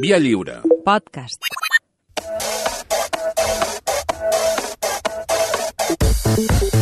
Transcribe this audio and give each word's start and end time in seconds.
Via 0.00 0.18
lliure. 0.18 0.60
Podcast. 0.84 1.42
Ja 6.36 6.75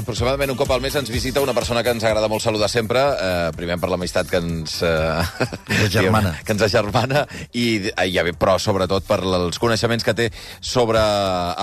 aproximadament 0.00 0.52
un 0.52 0.58
cop 0.58 0.70
al 0.74 0.82
mes, 0.84 0.94
ens 0.98 1.10
visita 1.12 1.42
una 1.44 1.54
persona 1.56 1.82
que 1.84 1.92
ens 1.94 2.04
agrada 2.04 2.28
molt 2.30 2.42
saludar 2.42 2.68
sempre, 2.70 3.00
eh, 3.00 3.50
primer 3.56 3.78
per 3.80 3.90
l'amistat 3.92 4.28
que 4.30 4.40
ens... 4.42 4.76
Eh, 4.82 5.46
ens 5.68 5.84
agermana. 5.88 6.34
que 6.46 6.54
ens 6.56 6.64
agermana, 6.66 7.24
i, 7.52 7.66
i 7.88 8.14
ja 8.14 8.24
bé, 8.26 8.34
però 8.38 8.56
sobretot 8.62 9.06
per 9.08 9.20
els 9.24 9.60
coneixements 9.62 10.06
que 10.06 10.16
té 10.16 10.28
sobre 10.60 11.02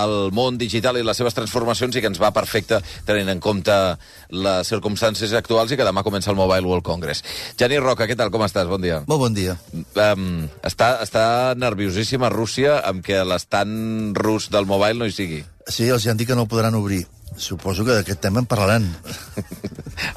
el 0.02 0.32
món 0.34 0.58
digital 0.60 0.98
i 0.98 1.04
les 1.06 1.20
seves 1.20 1.36
transformacions 1.36 1.96
i 1.96 2.02
que 2.04 2.10
ens 2.12 2.20
va 2.22 2.32
perfecte 2.34 2.80
tenint 3.08 3.32
en 3.32 3.42
compte 3.42 3.78
les 4.32 4.68
circumstàncies 4.68 5.34
actuals 5.38 5.72
i 5.72 5.80
que 5.80 5.86
demà 5.86 6.04
comença 6.06 6.32
el 6.32 6.38
Mobile 6.40 6.66
World 6.68 6.86
Congress. 6.86 7.24
Jani 7.60 7.80
Roca, 7.82 8.08
què 8.08 8.18
tal? 8.18 8.32
Com 8.34 8.44
estàs? 8.46 8.68
Bon 8.70 8.82
dia. 8.82 9.02
Molt 9.08 9.26
bon 9.26 9.36
dia. 9.36 9.56
Um, 9.94 10.46
està, 10.66 10.94
està 11.04 11.24
nerviosíssima 11.58 12.32
Rússia 12.32 12.80
amb 12.82 13.04
que 13.06 13.22
l'estant 13.26 14.14
rus 14.18 14.48
del 14.52 14.68
Mobile 14.68 14.98
no 15.00 15.08
hi 15.08 15.16
sigui. 15.16 15.42
Sí, 15.68 15.88
els 15.88 16.06
han 16.10 16.18
dit 16.18 16.28
que 16.28 16.38
no 16.38 16.46
el 16.46 16.50
podran 16.50 16.74
obrir. 16.78 17.04
Suposo 17.36 17.84
que 17.84 17.94
d'aquest 17.96 18.20
tema 18.20 18.42
en 18.42 18.46
parlaran. 18.50 18.88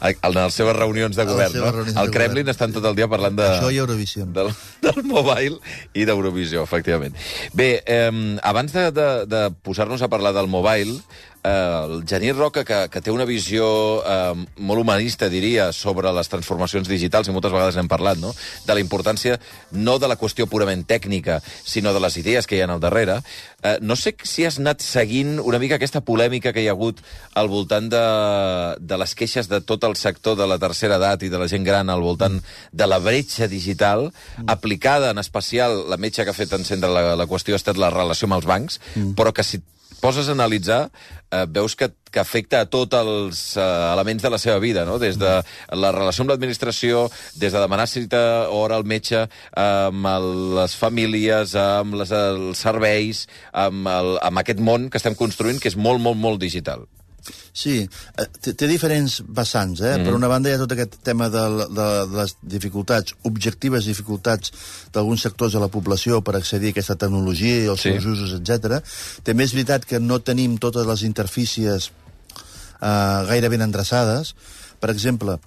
En 0.05 0.33
les 0.33 0.55
seves 0.55 0.75
reunions 0.75 1.15
de 1.17 1.25
govern, 1.27 1.53
no? 1.59 1.71
reunions 1.71 1.93
de 1.95 2.01
Al 2.01 2.11
Kremlin 2.13 2.43
govern. 2.45 2.53
estan 2.53 2.73
tot 2.75 2.85
el 2.89 2.95
dia 2.97 3.07
parlant 3.11 3.35
de... 3.37 3.45
Això 3.57 3.71
i 3.73 3.79
Eurovision. 3.83 4.31
Del, 4.35 4.51
del 4.85 5.03
mobile 5.07 5.59
i 5.93 6.05
d'Eurovisió, 6.07 6.63
efectivament. 6.63 7.15
Bé, 7.53 7.83
eh, 7.85 8.11
abans 8.43 8.73
de, 8.75 8.89
de, 8.95 9.07
de 9.29 9.43
posar-nos 9.65 10.01
a 10.01 10.09
parlar 10.11 10.33
del 10.35 10.47
mobile, 10.51 10.99
el 11.45 12.03
Genís 12.07 12.35
Roca, 12.35 12.63
que, 12.65 12.77
que 12.89 13.01
té 13.05 13.11
una 13.13 13.25
visió 13.29 13.65
eh, 14.01 14.33
molt 14.57 14.81
humanista, 14.81 15.29
diria, 15.29 15.69
sobre 15.73 16.11
les 16.15 16.29
transformacions 16.31 16.89
digitals, 16.89 17.29
i 17.29 17.35
moltes 17.35 17.53
vegades 17.53 17.77
n'hem 17.77 17.89
parlat, 17.91 18.17
no? 18.21 18.33
de 18.65 18.73
la 18.73 18.81
importància 18.81 19.37
no 19.71 19.97
de 20.01 20.09
la 20.09 20.17
qüestió 20.17 20.47
purament 20.49 20.85
tècnica, 20.89 21.41
sinó 21.45 21.93
de 21.93 22.01
les 22.01 22.17
idees 22.17 22.49
que 22.49 22.57
hi 22.57 22.63
ha 22.63 22.69
al 22.71 22.81
darrere, 22.81 23.19
eh, 23.61 23.77
no 23.81 23.97
sé 23.99 24.15
si 24.23 24.45
has 24.47 24.57
anat 24.61 24.81
seguint 24.81 25.37
una 25.43 25.59
mica 25.61 25.77
aquesta 25.77 26.01
polèmica 26.05 26.53
que 26.53 26.63
hi 26.63 26.69
ha 26.69 26.73
hagut 26.73 27.03
al 27.37 27.51
voltant 27.51 27.91
de, 27.93 28.03
de 28.79 28.99
les 29.01 29.15
queixes 29.15 29.51
de 29.51 29.61
tot 29.61 29.85
el 29.85 29.95
sector 30.01 30.39
de 30.39 30.49
la 30.49 30.57
tercera 30.61 30.97
edat 30.97 31.27
i 31.27 31.29
de 31.29 31.41
la 31.41 31.49
gent 31.51 31.67
gran 31.67 31.93
al 31.93 32.01
voltant 32.01 32.41
de 32.71 32.89
la 32.89 32.99
bretxa 33.03 33.47
digital, 33.51 34.09
aplicada 34.47 35.13
en 35.13 35.21
especial, 35.21 35.83
la 35.91 36.01
metge 36.01 36.25
que 36.25 36.33
ha 36.33 36.37
fet 36.37 36.57
encendre 36.57 36.89
la, 36.89 37.13
la 37.19 37.29
qüestió 37.29 37.53
ha 37.53 37.61
estat 37.61 37.77
la 37.77 37.93
relació 37.93 38.29
amb 38.29 38.39
els 38.39 38.49
bancs, 38.49 38.81
però 39.15 39.33
que 39.35 39.45
si 39.45 39.61
poses 40.05 40.27
a 40.29 40.33
analitzar, 40.37 40.91
eh, 41.33 41.45
veus 41.49 41.73
que, 41.75 41.87
que 42.13 42.21
afecta 42.21 42.59
a 42.61 42.67
tots 42.69 42.93
els 42.99 43.39
eh, 43.57 43.63
elements 43.93 44.21
de 44.21 44.29
la 44.29 44.37
seva 44.37 44.59
vida, 44.61 44.83
no? 44.85 44.99
des 45.01 45.17
de 45.17 45.31
la 45.73 45.91
relació 45.95 46.21
amb 46.21 46.33
l'administració, 46.33 47.07
des 47.41 47.55
de 47.55 47.63
demanar 47.63 47.87
cita 47.89 48.21
hora 48.53 48.77
al 48.77 48.85
metge, 48.85 49.23
amb 49.57 50.11
el, 50.11 50.29
les 50.59 50.75
famílies, 50.77 51.55
amb 51.57 51.97
les, 51.97 52.13
els 52.13 52.61
serveis, 52.67 53.25
amb, 53.65 53.89
el, 53.89 54.19
amb 54.29 54.43
aquest 54.43 54.61
món 54.61 54.91
que 54.91 55.01
estem 55.01 55.17
construint, 55.17 55.57
que 55.57 55.73
és 55.73 55.79
molt, 55.87 56.03
molt, 56.05 56.21
molt 56.21 56.43
digital. 56.43 56.85
Sí, 57.53 57.75
eh, 58.17 58.27
té, 58.41 58.53
té 58.53 58.67
diferents 58.69 59.21
vessants. 59.27 59.81
Eh? 59.81 59.85
Mm 59.85 60.01
-hmm. 60.01 60.05
Per 60.05 60.13
una 60.13 60.27
banda 60.27 60.49
hi 60.49 60.53
ha 60.53 60.61
tot 60.61 60.71
aquest 60.71 60.97
tema 61.03 61.29
de, 61.29 61.43
de, 61.57 61.87
de 62.11 62.17
les 62.17 62.35
dificultats, 62.41 63.15
objectives 63.23 63.85
dificultats 63.85 64.51
d'alguns 64.93 65.21
sectors 65.21 65.53
de 65.53 65.59
la 65.59 65.67
població 65.67 66.21
per 66.21 66.35
accedir 66.35 66.67
a 66.67 66.71
aquesta 66.71 66.95
tecnologia 66.95 67.63
i 67.63 67.67
els 67.67 67.81
sí. 67.81 67.89
seus 67.89 68.05
usos, 68.05 68.39
etc. 68.39 68.81
També 69.23 69.43
és 69.43 69.53
veritat 69.53 69.85
que 69.85 69.99
no 69.99 70.19
tenim 70.19 70.57
totes 70.57 70.85
les 70.85 71.01
interfícies 71.03 71.91
eh, 72.81 73.21
gaire 73.27 73.49
ben 73.49 73.61
endreçades. 73.61 74.35
Per 74.79 74.89
exemple, 74.89 75.39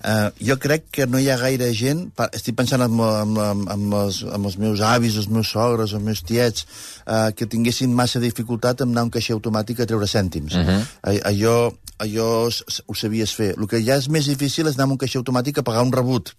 Uh, 0.00 0.30
jo 0.40 0.56
crec 0.56 0.86
que 0.96 1.04
no 1.06 1.20
hi 1.20 1.28
ha 1.28 1.36
gaire 1.36 1.66
gent, 1.76 2.06
estic 2.32 2.56
pensant 2.56 2.80
en, 2.86 2.94
en, 3.04 3.34
en, 3.68 3.82
els, 3.98 4.22
en 4.24 4.46
els 4.48 4.56
meus 4.62 4.80
avis, 4.80 5.18
els 5.20 5.28
meus 5.28 5.50
sogres, 5.52 5.92
els 5.92 6.04
meus 6.04 6.22
tiets, 6.24 6.64
uh, 7.04 7.28
que 7.36 7.48
tinguessin 7.50 7.92
massa 7.92 8.22
dificultat 8.22 8.80
en 8.80 8.94
anar 8.94 9.04
a 9.04 9.10
un 9.10 9.12
caixer 9.12 9.36
automàtic 9.36 9.82
a 9.82 9.88
treure 9.90 10.08
cèntims. 10.08 10.56
Uh 10.56 10.64
-huh. 10.64 11.20
allò, 11.32 11.56
allò 11.98 12.48
ho 12.48 12.94
sabies 12.94 13.34
fer. 13.34 13.54
El 13.58 13.68
que 13.68 13.82
ja 13.84 13.96
és 13.96 14.08
més 14.08 14.26
difícil 14.26 14.66
és 14.66 14.74
anar 14.74 14.88
a 14.88 14.92
un 14.92 14.98
caixer 14.98 15.20
automàtic 15.20 15.58
a 15.58 15.62
pagar 15.62 15.82
un 15.82 15.92
rebut. 15.92 16.32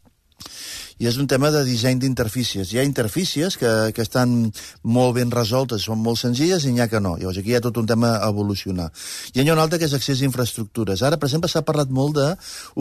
I 1.02 1.08
és 1.10 1.16
un 1.18 1.26
tema 1.26 1.50
de 1.50 1.64
disseny 1.66 1.98
d'interfícies. 1.98 2.70
Hi 2.70 2.78
ha 2.78 2.84
interfícies 2.86 3.56
que, 3.58 3.70
que 3.98 4.04
estan 4.06 4.52
molt 4.86 5.16
ben 5.18 5.32
resoltes, 5.34 5.82
són 5.88 5.98
molt 6.06 6.20
senzilles, 6.22 6.68
i 6.70 6.74
n'hi 6.76 6.84
ha 6.84 6.88
que 6.92 7.02
no. 7.02 7.16
Llavors 7.18 7.40
aquí 7.42 7.56
hi 7.56 7.58
ha 7.58 7.64
tot 7.66 7.80
un 7.82 7.90
tema 7.90 8.12
a 8.20 8.30
evolucionar. 8.30 8.92
I 9.34 9.42
hi 9.42 9.50
ha 9.50 9.56
un 9.56 9.64
altre 9.64 9.80
que 9.82 9.90
és 9.90 9.96
accés 9.98 10.22
a 10.22 10.28
infraestructures. 10.30 11.02
Ara, 11.02 11.18
per 11.18 11.26
exemple, 11.32 11.50
s'ha 11.50 11.64
parlat 11.66 11.90
molt 11.90 12.20
de 12.20 12.28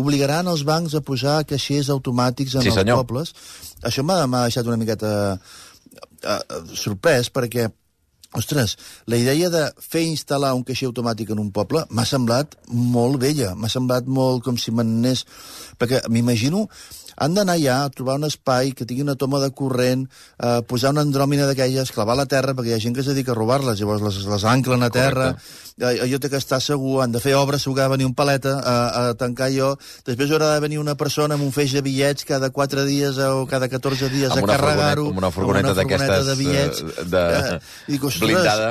obligaran 0.04 0.53
els 0.53 0.66
bancs 0.69 0.98
a 0.98 1.00
posar 1.00 1.38
caixers 1.48 1.88
automàtics 1.97 2.59
en 2.60 2.66
Sí, 2.66 2.69
els 2.75 2.80
senyor. 2.82 3.00
pobles. 3.06 3.32
Això 3.88 4.04
m'ha 4.04 4.20
deixat 4.44 4.69
una 4.69 4.76
miqueta 4.76 5.14
eh, 5.41 6.41
sorprès, 6.76 7.32
perquè 7.32 7.70
Ostres, 8.30 8.76
la 9.10 9.18
idea 9.18 9.48
de 9.50 9.64
fer 9.82 10.04
instal·lar 10.06 10.52
un 10.54 10.62
caixer 10.62 10.86
automàtic 10.86 11.32
en 11.34 11.41
un 11.42 11.48
poble 11.50 11.82
m'ha 11.91 12.04
semblat 12.06 12.54
molt 12.70 13.18
vella, 13.18 13.56
m'ha 13.58 13.70
semblat 13.72 14.06
molt 14.06 14.44
com 14.46 14.58
si 14.58 14.70
m'anés... 14.70 15.24
Perquè 15.80 16.04
m'imagino, 16.12 16.66
han 17.20 17.34
d'anar 17.34 17.56
allà 17.58 17.76
a 17.84 17.91
trobar 17.91 18.18
un 18.20 18.28
espai 18.28 18.70
que 18.76 18.86
tingui 18.86 19.02
una 19.02 19.16
toma 19.18 19.41
de 19.42 19.50
corrent, 19.56 20.06
eh, 20.38 20.60
posar 20.68 20.92
una 20.94 21.02
andròmina 21.02 21.48
d'aquelles, 21.48 21.91
clavar 21.96 22.14
a 22.14 22.20
la 22.22 22.28
terra, 22.30 22.54
perquè 22.54 22.70
hi 22.70 22.76
ha 22.76 22.82
gent 22.84 22.94
que 22.94 23.02
es 23.02 23.10
dedica 23.10 23.34
a 23.34 23.38
robar-les, 23.38 23.80
llavors 23.80 24.04
les, 24.06 24.20
les 24.30 24.47
anclen 24.52 24.86
a 24.86 24.91
terra, 24.94 25.32
eh, 25.34 25.69
allò 25.80 26.18
té 26.20 26.28
que 26.28 26.36
estar 26.41 26.58
segur, 26.60 27.00
han 27.02 27.12
de 27.12 27.20
fer 27.20 27.34
obres, 27.38 27.62
segur 27.64 27.76
que 27.78 27.82
ha 27.84 27.88
de 27.88 27.94
venir 27.96 28.06
un 28.08 28.14
paleta 28.14 28.52
a, 28.60 28.74
a 29.10 29.14
tancar 29.14 29.48
allò, 29.48 29.70
després 30.06 30.30
haurà 30.30 30.52
de 30.54 30.60
venir 30.66 30.78
una 30.82 30.94
persona 31.00 31.34
amb 31.38 31.44
un 31.46 31.52
feix 31.56 31.72
de 31.72 31.82
bitllets 31.86 32.24
cada 32.28 32.50
4 32.50 32.84
dies 32.88 33.18
o 33.24 33.46
cada 33.50 33.68
14 33.72 34.08
dies 34.12 34.30
Amb 34.36 34.44
a 34.44 34.52
carregar-ho, 34.54 35.08
amb 35.10 35.18
una 35.22 35.30
furgoneta 35.32 35.72
d'aquestes, 35.74 36.26
de 36.30 36.36
bitllets, 36.41 36.82
eh, 36.84 37.04
de- 37.14 37.26
eh, 37.56 37.58
dic, 37.88 38.04
ostres, 38.04 38.28
blindada. 38.28 38.70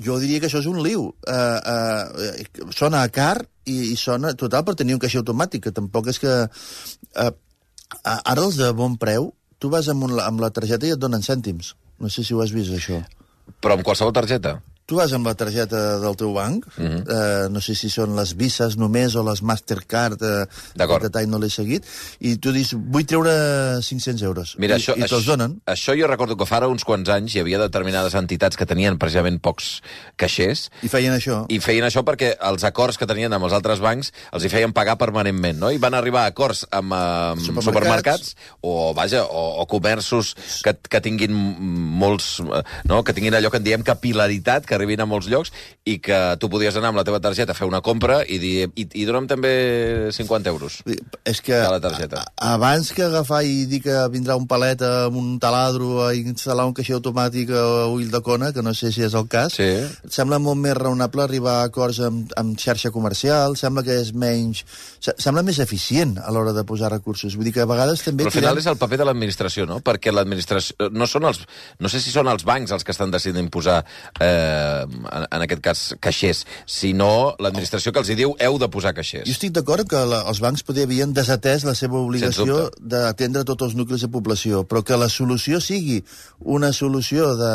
jo 0.00 0.18
diria 0.20 0.40
que 0.40 0.46
això 0.48 0.60
és 0.60 0.66
un 0.70 0.82
liu. 0.84 1.08
Uh, 1.28 1.58
uh, 1.74 2.70
sona 2.76 3.02
a 3.02 3.08
car 3.12 3.42
i, 3.64 3.92
i 3.92 3.96
sona 3.96 4.32
total 4.34 4.64
per 4.64 4.74
tenir 4.78 4.94
un 4.96 5.00
caixer 5.02 5.20
automàtic, 5.20 5.64
que 5.68 5.72
tampoc 5.76 6.08
és 6.12 6.18
que... 6.22 6.34
Uh, 7.16 7.30
ara 8.04 8.40
els 8.44 8.56
de 8.56 8.70
bon 8.76 8.94
preu, 9.00 9.32
tu 9.58 9.68
vas 9.72 9.88
amb, 9.92 10.04
un, 10.06 10.18
amb 10.22 10.40
la 10.40 10.50
targeta 10.54 10.86
i 10.86 10.92
et 10.94 11.00
donen 11.02 11.22
cèntims. 11.26 11.74
No 12.00 12.08
sé 12.08 12.22
si 12.24 12.32
ho 12.34 12.40
has 12.40 12.52
vist, 12.54 12.70
això. 12.72 13.00
Però 13.60 13.74
amb 13.76 13.84
qualsevol 13.84 14.14
targeta. 14.16 14.60
Tu 14.90 14.96
vas 14.98 15.12
amb 15.14 15.28
la 15.30 15.36
targeta 15.38 16.00
del 16.02 16.16
teu 16.18 16.32
banc, 16.34 16.64
Mhm. 16.76 16.86
-huh. 16.86 17.44
eh, 17.46 17.48
no 17.54 17.60
sé 17.62 17.76
si 17.78 17.88
són 17.88 18.16
les 18.16 18.32
Visas 18.36 18.76
només 18.76 19.14
o 19.14 19.22
les 19.22 19.40
Mastercard, 19.42 20.18
eh, 20.22 20.46
aquest 20.82 21.02
detall 21.02 21.28
no 21.30 21.38
l'he 21.38 21.48
seguit, 21.50 21.84
i 22.18 22.36
tu 22.38 22.50
dius, 22.50 22.72
vull 22.74 23.04
treure 23.06 23.78
500 23.80 24.22
euros. 24.22 24.56
Mira, 24.58 24.74
I, 24.76 24.80
això, 24.80 24.96
i 24.98 25.02
te'ls 25.06 25.24
donen. 25.26 25.60
Això 25.64 25.94
jo 25.96 26.08
recordo 26.08 26.36
que 26.36 26.44
fa 26.46 26.56
ara 26.56 26.66
uns 26.68 26.82
quants 26.84 27.08
anys 27.08 27.34
hi 27.36 27.40
havia 27.40 27.58
determinades 27.60 28.14
entitats 28.14 28.56
que 28.56 28.66
tenien 28.66 28.98
precisament 28.98 29.38
pocs 29.40 29.80
caixers 30.16 30.70
I 30.82 30.88
feien 30.88 31.14
això. 31.14 31.46
i 31.48 31.60
feien 31.60 31.84
això 31.84 32.02
perquè 32.02 32.34
els 32.40 32.64
acords 32.64 32.98
que 32.98 33.06
tenien 33.06 33.32
amb 33.32 33.44
els 33.44 33.52
altres 33.52 33.78
bancs 33.78 34.12
els 34.32 34.44
hi 34.44 34.48
feien 34.48 34.72
pagar 34.72 34.96
permanentment, 34.98 35.58
no? 35.58 35.70
I 35.70 35.78
van 35.78 35.94
arribar 35.94 36.24
a 36.24 36.26
acords 36.26 36.66
amb, 36.72 36.92
amb 36.92 37.40
Supermercats. 37.40 37.64
supermercats 37.64 38.36
o, 38.60 38.92
vaja, 38.94 39.22
o, 39.24 39.60
o 39.62 39.66
comerços 39.66 40.34
que, 40.64 40.74
que 40.88 41.00
tinguin 41.00 41.30
molts... 41.32 42.40
eh, 42.40 42.62
No? 42.84 43.04
Que 43.04 43.12
tinguin 43.12 43.34
allò 43.34 43.50
que 43.50 43.58
en 43.58 43.64
diem 43.64 43.82
capilaritat, 43.82 44.66
que 44.66 44.79
arribin 44.80 45.04
a 45.04 45.06
molts 45.06 45.28
llocs 45.30 45.52
i 45.84 45.98
que 46.02 46.18
tu 46.40 46.48
podies 46.50 46.74
anar 46.80 46.90
amb 46.94 46.98
la 47.02 47.04
teva 47.06 47.20
targeta 47.22 47.52
a 47.52 47.58
fer 47.58 47.68
una 47.68 47.82
compra 47.84 48.22
i 48.26 48.40
dir, 48.42 48.70
i, 48.74 48.88
i 48.96 49.04
dona'm 49.08 49.28
també 49.30 49.52
50 50.16 50.50
euros. 50.50 50.80
És 51.24 51.40
que 51.44 51.54
De 51.54 51.68
la 51.70 51.80
targeta. 51.80 52.24
a- 52.34 52.54
abans 52.56 52.90
que 52.96 53.04
agafar 53.04 53.42
i 53.44 53.66
dir 53.70 53.82
que 53.84 53.94
vindrà 54.10 54.36
un 54.40 54.46
paleta 54.50 55.06
amb 55.06 55.16
un 55.20 55.38
taladro 55.42 56.06
a 56.06 56.14
instal·lar 56.16 56.66
un 56.66 56.74
caixer 56.74 56.96
automàtic 56.96 57.50
a 57.52 57.86
Ull 57.92 58.08
de 58.10 58.20
Cona, 58.24 58.52
que 58.52 58.62
no 58.64 58.72
sé 58.74 58.90
si 58.92 59.02
és 59.04 59.14
el 59.14 59.28
cas, 59.28 59.54
Sí. 59.60 59.68
sembla 60.08 60.38
molt 60.40 60.58
més 60.58 60.74
raonable 60.76 61.22
arribar 61.22 61.60
a 61.60 61.64
acords 61.68 62.00
amb, 62.00 62.32
amb 62.40 62.56
xarxa 62.58 62.90
comercial, 62.90 63.56
sembla 63.56 63.82
que 63.84 64.00
és 64.00 64.12
menys... 64.14 64.64
se- 65.00 65.14
Sembla 65.20 65.42
més 65.42 65.58
eficient 65.60 66.16
a 66.18 66.30
l'hora 66.32 66.52
de 66.56 66.64
posar 66.64 66.90
recursos. 66.90 67.34
Vull 67.36 67.44
dir 67.44 67.52
que 67.52 67.60
a 67.60 67.66
vegades 67.68 68.02
també... 68.02 68.24
Però 68.24 68.30
al 68.32 68.38
final 68.38 68.54
tirem- 68.54 68.62
és 68.64 68.70
el 68.72 68.78
paper 68.80 68.98
de 69.00 69.04
l'administració, 69.08 69.66
no? 69.68 69.80
Perquè 69.84 70.12
l'administració... 70.14 70.88
No, 70.92 71.06
són 71.10 71.26
els, 71.28 71.42
no 71.78 71.88
sé 71.92 72.00
si 72.00 72.10
són 72.14 72.28
els 72.32 72.44
bancs 72.48 72.72
els 72.72 72.84
que 72.86 72.92
estan 72.94 73.10
decidint 73.12 73.50
posar 73.52 73.80
eh, 74.18 74.69
en, 74.86 75.26
en 75.26 75.44
aquest 75.46 75.62
cas, 75.64 75.84
caixers, 76.02 76.44
sinó 76.66 77.36
l'administració 77.42 77.92
que 77.92 78.02
els 78.02 78.10
hi 78.12 78.18
diu 78.22 78.34
heu 78.38 78.58
de 78.62 78.70
posar 78.72 78.94
caixers. 78.96 79.28
Jo 79.28 79.36
estic 79.36 79.54
d'acord 79.56 79.88
que 79.88 80.02
la, 80.12 80.22
els 80.30 80.42
bancs 80.42 80.64
poder 80.66 80.88
havien 80.88 81.14
desatès 81.16 81.66
la 81.68 81.76
seva 81.78 82.00
obligació 82.00 82.68
d'atendre 82.80 83.46
tots 83.48 83.68
els 83.68 83.78
nuclis 83.78 84.06
de 84.06 84.12
població, 84.12 84.64
però 84.68 84.84
que 84.86 84.98
la 85.00 85.10
solució 85.12 85.60
sigui 85.64 86.00
una 86.58 86.72
solució 86.76 87.34
de 87.40 87.54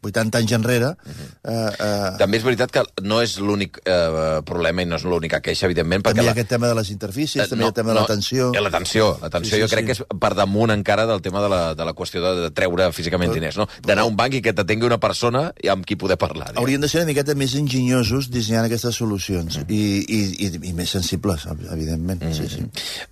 80 0.00 0.38
anys 0.38 0.52
enrere... 0.52 0.86
Uh 0.86 1.10
-huh. 1.10 1.52
eh, 1.52 1.72
eh... 1.78 2.16
També 2.18 2.36
és 2.36 2.44
veritat 2.44 2.70
que 2.70 2.82
no 3.02 3.20
és 3.22 3.38
l'únic 3.38 3.80
eh, 3.84 4.40
problema 4.44 4.82
i 4.82 4.86
no 4.86 4.96
és 4.96 5.04
l'única 5.04 5.40
queixa, 5.40 5.66
evidentment, 5.66 6.02
perquè... 6.02 6.14
També 6.14 6.22
hi 6.22 6.28
ha 6.28 6.30
la... 6.30 6.36
aquest 6.36 6.48
tema 6.48 6.68
de 6.68 6.74
les 6.74 6.90
interfícies, 6.90 7.44
eh, 7.44 7.48
també 7.48 7.62
no, 7.62 7.66
hi 7.66 7.68
ha 7.68 7.68
el 7.68 7.74
tema 7.74 7.92
no, 7.92 7.94
de 7.94 8.00
l'atenció... 8.00 8.52
Eh, 8.54 8.60
l'atenció, 8.60 9.18
l'atenció 9.22 9.56
sí, 9.56 9.56
sí, 9.56 9.62
jo 9.62 9.68
crec 9.68 9.84
sí. 9.84 9.86
que 9.86 9.92
és 9.92 10.20
per 10.20 10.34
damunt 10.34 10.70
encara 10.70 11.06
del 11.06 11.20
tema 11.20 11.42
de 11.42 11.48
la, 11.48 11.74
de 11.74 11.84
la 11.84 11.94
qüestió 11.94 12.22
de, 12.22 12.42
de 12.42 12.50
treure 12.50 12.92
físicament 12.92 13.30
però, 13.30 13.40
diners, 13.40 13.58
no? 13.58 13.68
D'anar 13.82 14.02
a 14.02 14.06
un 14.06 14.16
banc 14.16 14.34
i 14.34 14.42
que 14.42 14.52
t'atengui 14.52 14.86
una 14.86 14.98
persona 14.98 15.52
i 15.62 15.68
amb 15.68 15.84
qui 15.84 15.96
poder 15.96 16.16
parlar. 16.16 16.52
Ja. 16.52 16.60
Haurien 16.60 16.80
de 16.80 16.88
ser 16.88 17.02
una 17.02 17.10
miqueta 17.10 17.34
més 17.34 17.54
enginyosos 17.54 18.30
dissenyant 18.30 18.64
aquestes 18.64 18.94
solucions 18.94 19.56
uh 19.56 19.62
-huh. 19.62 19.70
i, 19.70 20.04
i, 20.06 20.46
i, 20.46 20.68
i 20.70 20.72
més 20.72 20.90
sensibles, 20.90 21.46
evidentment. 21.46 22.22
Uh 22.22 22.28
-huh. 22.28 22.34
sí, 22.34 22.48
sí. 22.48 22.62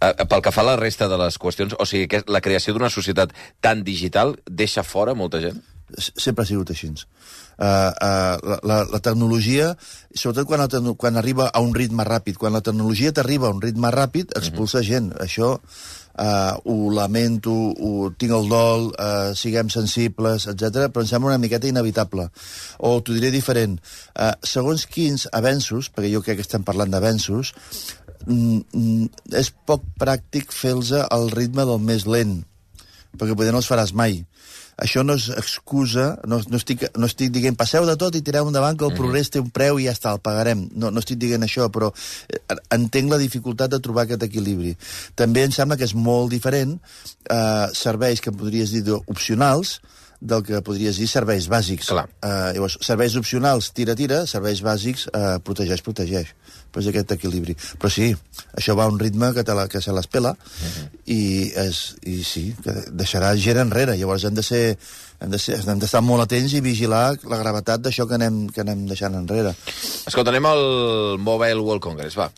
Uh, 0.00 0.26
pel 0.26 0.42
que 0.42 0.52
fa 0.52 0.60
a 0.60 0.64
la 0.64 0.76
resta 0.76 1.08
de 1.08 1.18
les 1.18 1.38
qüestions, 1.38 1.74
o 1.78 1.86
sigui, 1.86 2.06
que 2.08 2.22
la 2.26 2.40
creació 2.40 2.72
d'una 2.72 2.90
societat 2.90 3.32
tan 3.60 3.84
digital 3.84 4.36
deixa 4.46 4.82
fora 4.82 5.14
molta 5.14 5.40
gent? 5.40 5.62
Sempre 5.96 6.42
ha 6.42 6.48
sigut 6.48 6.70
així. 6.72 6.90
Uh, 7.56 7.64
uh, 7.64 8.56
la, 8.68 8.82
la 8.90 9.00
tecnologia, 9.00 9.70
sobretot 10.12 10.48
quan, 10.48 10.64
la, 10.64 10.94
quan 10.98 11.16
arriba 11.16 11.48
a 11.48 11.62
un 11.64 11.74
ritme 11.74 12.04
ràpid, 12.04 12.36
quan 12.40 12.56
la 12.56 12.64
tecnologia 12.64 13.14
t'arriba 13.16 13.48
a 13.48 13.54
un 13.54 13.62
ritme 13.62 13.90
ràpid, 13.94 14.34
expulsa 14.36 14.78
uh 14.78 14.82
-huh. 14.82 14.88
gent. 14.88 15.12
Això 15.22 15.56
uh, 16.18 16.56
ho 16.64 16.90
lamento, 16.90 17.52
ho 17.52 18.10
tinc 18.18 18.32
el 18.32 18.48
dol, 18.48 18.88
uh, 18.92 19.34
siguem 19.34 19.70
sensibles, 19.70 20.46
etc. 20.46 20.88
però 20.90 21.04
em 21.04 21.06
sembla 21.08 21.34
una 21.34 21.38
miqueta 21.42 21.68
inevitable. 21.68 22.28
O 22.78 23.00
t'ho 23.00 23.12
diré 23.12 23.30
diferent. 23.30 23.80
Uh, 24.14 24.32
segons 24.42 24.86
quins 24.86 25.28
avenços, 25.32 25.90
perquè 25.90 26.12
jo 26.12 26.22
crec 26.22 26.36
que 26.36 26.46
estem 26.46 26.64
parlant 26.64 26.90
d'avenços, 26.90 27.54
mm, 28.26 28.60
mm, 28.72 29.08
és 29.32 29.52
poc 29.64 29.82
pràctic 29.98 30.52
fer-los 30.52 30.92
al 30.92 31.30
ritme 31.30 31.64
del 31.64 31.78
més 31.78 32.06
lent, 32.06 32.44
perquè 33.16 33.34
potser 33.34 33.52
no 33.52 33.58
els 33.58 33.70
faràs 33.70 33.94
mai 33.94 34.24
això 34.76 35.02
no 35.06 35.16
és 35.16 35.30
excusa, 35.32 36.06
no, 36.28 36.38
no, 36.52 36.60
estic, 36.60 36.84
no 37.00 37.08
estic 37.08 37.32
dient 37.32 37.56
passeu 37.56 37.86
de 37.88 37.96
tot 38.00 38.16
i 38.16 38.22
tireu 38.24 38.48
endavant 38.50 38.76
que 38.76 38.84
el 38.84 38.92
mm 38.92 39.00
progrés 39.00 39.30
té 39.32 39.40
un 39.40 39.50
preu 39.52 39.80
i 39.80 39.86
ja 39.88 39.94
està, 39.96 40.12
el 40.12 40.22
pagarem. 40.24 40.66
No, 40.76 40.90
no 40.92 41.00
estic 41.00 41.18
dient 41.20 41.44
això, 41.44 41.70
però 41.72 41.90
eh, 42.28 42.40
entenc 42.76 43.12
la 43.12 43.20
dificultat 43.20 43.72
de 43.72 43.80
trobar 43.80 44.04
aquest 44.06 44.26
equilibri. 44.28 44.76
També 45.16 45.46
em 45.46 45.52
sembla 45.52 45.76
que 45.80 45.88
és 45.88 45.94
molt 45.94 46.32
diferent 46.32 46.76
eh, 46.76 47.66
serveis 47.76 48.20
que 48.20 48.34
podries 48.34 48.72
dir 48.72 48.84
opcionals, 48.98 49.78
del 50.20 50.42
que 50.42 50.60
podries 50.64 50.96
dir 51.00 51.08
serveis 51.10 51.48
bàsics. 51.52 51.90
Clar. 51.92 52.06
Uh, 52.24 52.52
llavors, 52.56 52.78
serveis 52.84 53.16
opcionals, 53.20 53.70
tira, 53.76 53.94
tira, 53.98 54.24
serveis 54.26 54.62
bàsics, 54.64 55.06
uh, 55.12 55.36
protegeix, 55.44 55.82
protegeix. 55.84 56.32
Però 56.76 56.84
és 56.84 56.90
aquest 56.92 57.16
equilibri. 57.16 57.56
Però 57.80 57.88
sí, 57.88 58.10
això 58.52 58.76
va 58.76 58.84
a 58.84 58.92
un 58.92 59.00
ritme 59.00 59.32
que, 59.32 59.46
te 59.48 59.56
la, 59.56 59.64
que 59.72 59.80
se 59.80 59.96
l'espela 59.96 60.34
uh. 60.36 60.36
-huh. 60.36 60.86
i, 61.06 61.52
és, 61.56 61.96
i 62.04 62.22
sí, 62.22 62.54
que 62.62 62.76
deixarà 62.92 63.32
gent 63.40 63.64
enrere. 63.64 63.96
Llavors 63.96 64.24
hem 64.28 64.34
de 64.34 64.42
ser 64.44 64.76
hem 65.20 65.30
d'estar 65.80 66.02
molt 66.04 66.22
atents 66.22 66.52
i 66.52 66.60
vigilar 66.60 67.16
la 67.24 67.38
gravetat 67.38 67.80
d'això 67.80 68.06
que, 68.06 68.14
anem, 68.14 68.50
que 68.52 68.60
anem 68.60 68.86
deixant 68.86 69.14
enrere. 69.14 69.54
Escolta, 70.04 70.28
anem 70.28 70.44
al 70.44 71.18
Mobile 71.18 71.60
World 71.64 71.80
Congress, 71.80 72.16
va 72.16 72.30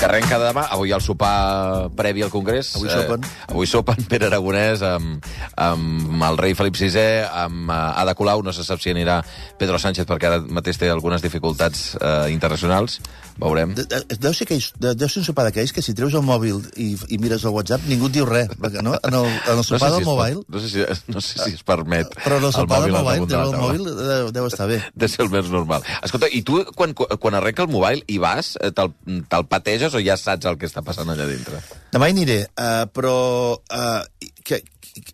que 0.00 0.06
arrenca 0.08 0.38
demà. 0.40 0.64
Avui 0.72 0.94
el 0.96 1.02
sopar 1.04 1.90
previ 1.96 2.24
al 2.24 2.32
Congrés. 2.32 2.72
Avui 2.78 2.88
sopen. 2.88 3.24
Eh, 3.26 3.52
avui 3.52 3.68
sopen 3.68 4.00
Pere 4.10 4.30
Aragonès 4.30 4.80
amb, 4.86 5.26
amb 5.60 6.24
el 6.30 6.40
rei 6.40 6.56
Felip 6.56 6.78
VI, 6.80 7.04
amb 7.44 7.68
uh, 7.68 7.92
Ada 8.00 8.16
Colau. 8.16 8.40
No 8.46 8.54
se 8.56 8.64
sap 8.64 8.80
si 8.80 8.94
anirà 8.94 9.20
Pedro 9.60 9.78
Sánchez 9.82 10.08
perquè 10.08 10.30
ara 10.30 10.40
mateix 10.40 10.80
té 10.80 10.88
algunes 10.88 11.20
dificultats 11.20 11.90
eh, 12.00 12.30
internacionals. 12.32 13.00
Veurem. 13.40 13.72
De, 13.76 13.84
de, 13.88 14.00
deu, 14.20 14.32
ser 14.36 14.44
aquells, 14.44 14.70
de, 14.80 14.92
deu 14.98 15.08
ser 15.08 15.20
un 15.22 15.26
sopar 15.26 15.46
d'aquells 15.46 15.72
que 15.72 15.84
si 15.84 15.94
treus 15.96 16.16
el 16.16 16.24
mòbil 16.26 16.60
i, 16.80 16.90
i 17.08 17.18
mires 17.20 17.44
el 17.48 17.54
WhatsApp 17.54 17.86
ningú 17.88 18.10
et 18.10 18.16
diu 18.18 18.26
res, 18.28 18.50
perquè 18.60 18.84
no? 18.84 18.96
En 19.06 19.16
el, 19.16 19.28
en 19.30 19.60
el 19.60 19.64
sopar 19.64 19.88
no 19.88 19.96
sé 19.96 20.00
si 20.00 20.04
del 20.04 20.08
mòbil... 20.08 20.42
no, 20.44 20.60
sé 20.60 20.68
si, 20.72 21.12
no 21.14 21.22
sé 21.24 21.38
si 21.38 21.54
es 21.56 21.64
permet 21.64 22.12
Però 22.20 22.36
en 22.36 22.48
el 22.48 22.52
sopar 22.52 22.82
del 22.84 22.92
mòbil, 22.92 23.24
el 23.24 23.54
mòbil 23.56 23.86
deu, 23.88 24.32
deu 24.36 24.48
estar 24.50 24.68
bé. 24.68 24.80
Deu 24.92 25.12
ser 25.12 25.24
el 25.24 25.32
més 25.32 25.48
normal. 25.52 25.86
Escolta, 26.04 26.28
i 26.28 26.42
tu, 26.44 26.60
quan, 26.76 26.92
quan 26.92 27.38
arrenca 27.38 27.64
el 27.64 27.72
mòbil 27.72 28.04
i 28.12 28.20
vas, 28.20 28.52
eh, 28.60 28.72
te'l 28.76 28.92
te 29.30 29.42
pateges 29.50 29.89
o 29.94 30.02
ja 30.04 30.16
saps 30.20 30.46
el 30.50 30.58
que 30.60 30.68
està 30.70 30.82
passant 30.86 31.08
allà 31.08 31.26
dintre? 31.28 31.62
Demà 31.94 32.08
hi 32.08 32.16
aniré, 32.16 32.40
uh, 32.54 32.84
però 32.92 33.16
uh, 33.56 34.02
que, 34.44 34.62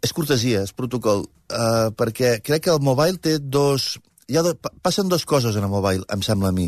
és 0.03 0.13
cortesia, 0.17 0.65
és 0.67 0.75
protocol, 0.77 1.27
uh, 1.53 1.89
perquè 1.97 2.39
crec 2.45 2.67
que 2.67 2.75
el 2.75 2.85
mòbil 2.85 3.21
té 3.23 3.39
dos 3.41 3.97
hi 4.27 4.39
ha 4.39 4.43
de, 4.43 4.55
passen 4.83 5.11
dues 5.11 5.25
coses 5.29 5.57
en 5.57 5.67
el 5.67 5.71
mobile, 5.71 6.03
em 6.11 6.23
sembla 6.27 6.51
a 6.51 6.55
mi. 6.55 6.67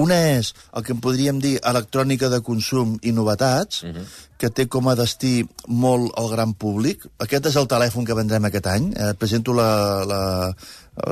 Una 0.00 0.16
és 0.38 0.52
el 0.76 0.84
que 0.86 0.94
en 0.94 1.02
podríem 1.04 1.40
dir 1.44 1.58
electrònica 1.60 2.30
de 2.32 2.40
consum 2.44 2.96
i 3.02 3.12
novetats, 3.12 3.82
uh 3.82 3.88
mhm. 3.88 3.96
-huh. 3.96 4.24
que 4.38 4.50
té 4.50 4.66
com 4.68 4.88
a 4.88 4.96
destí 4.96 5.46
molt 5.66 6.12
el 6.16 6.28
gran 6.30 6.54
públic. 6.54 7.06
Aquest 7.18 7.46
és 7.46 7.56
el 7.56 7.68
telèfon 7.68 8.04
que 8.04 8.14
vendrem 8.14 8.44
aquest 8.44 8.66
any. 8.66 8.92
Eh, 8.96 9.14
presento 9.14 9.52
la, 9.52 10.04
la, 10.04 10.56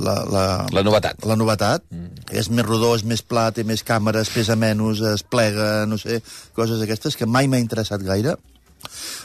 la, 0.00 0.16
la, 0.30 0.44
la 0.72 0.82
novetat. 0.86 1.26
La 1.28 1.36
novetat. 1.36 1.84
Mm. 1.90 2.24
És 2.32 2.48
més 2.50 2.66
rodó, 2.66 2.94
és 2.96 3.04
més 3.04 3.22
pla, 3.22 3.50
té 3.54 3.66
més 3.68 3.84
càmeres, 3.86 4.32
pesa 4.32 4.56
menys, 4.56 5.02
es 5.14 5.24
plega, 5.26 5.84
no 5.90 6.00
sé, 6.00 6.22
coses 6.56 6.82
aquestes 6.82 7.16
que 7.20 7.28
mai 7.28 7.50
m'ha 7.50 7.62
interessat 7.62 8.04
gaire 8.04 8.36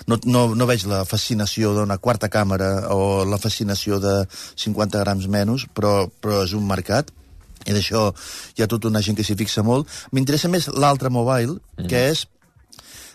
no, 0.08 0.18
no, 0.24 0.42
no 0.56 0.68
veig 0.70 0.86
la 0.88 1.04
fascinació 1.08 1.74
d'una 1.76 1.98
quarta 2.00 2.30
càmera 2.32 2.90
o 2.96 3.26
la 3.28 3.40
fascinació 3.42 4.00
de 4.00 4.14
50 4.32 5.02
grams 5.04 5.28
menys, 5.32 5.68
però, 5.76 6.08
però 6.22 6.44
és 6.46 6.56
un 6.58 6.68
mercat 6.68 7.12
i 7.68 7.76
d'això 7.76 8.08
hi 8.56 8.64
ha 8.64 8.70
tota 8.72 8.88
una 8.88 9.02
gent 9.04 9.18
que 9.18 9.26
s'hi 9.28 9.38
fixa 9.40 9.64
molt. 9.68 9.90
M'interessa 10.16 10.52
més 10.52 10.70
l'altre 10.72 11.12
mobile, 11.14 11.60
mm. 11.78 11.88
que 11.92 12.10
és... 12.14 12.26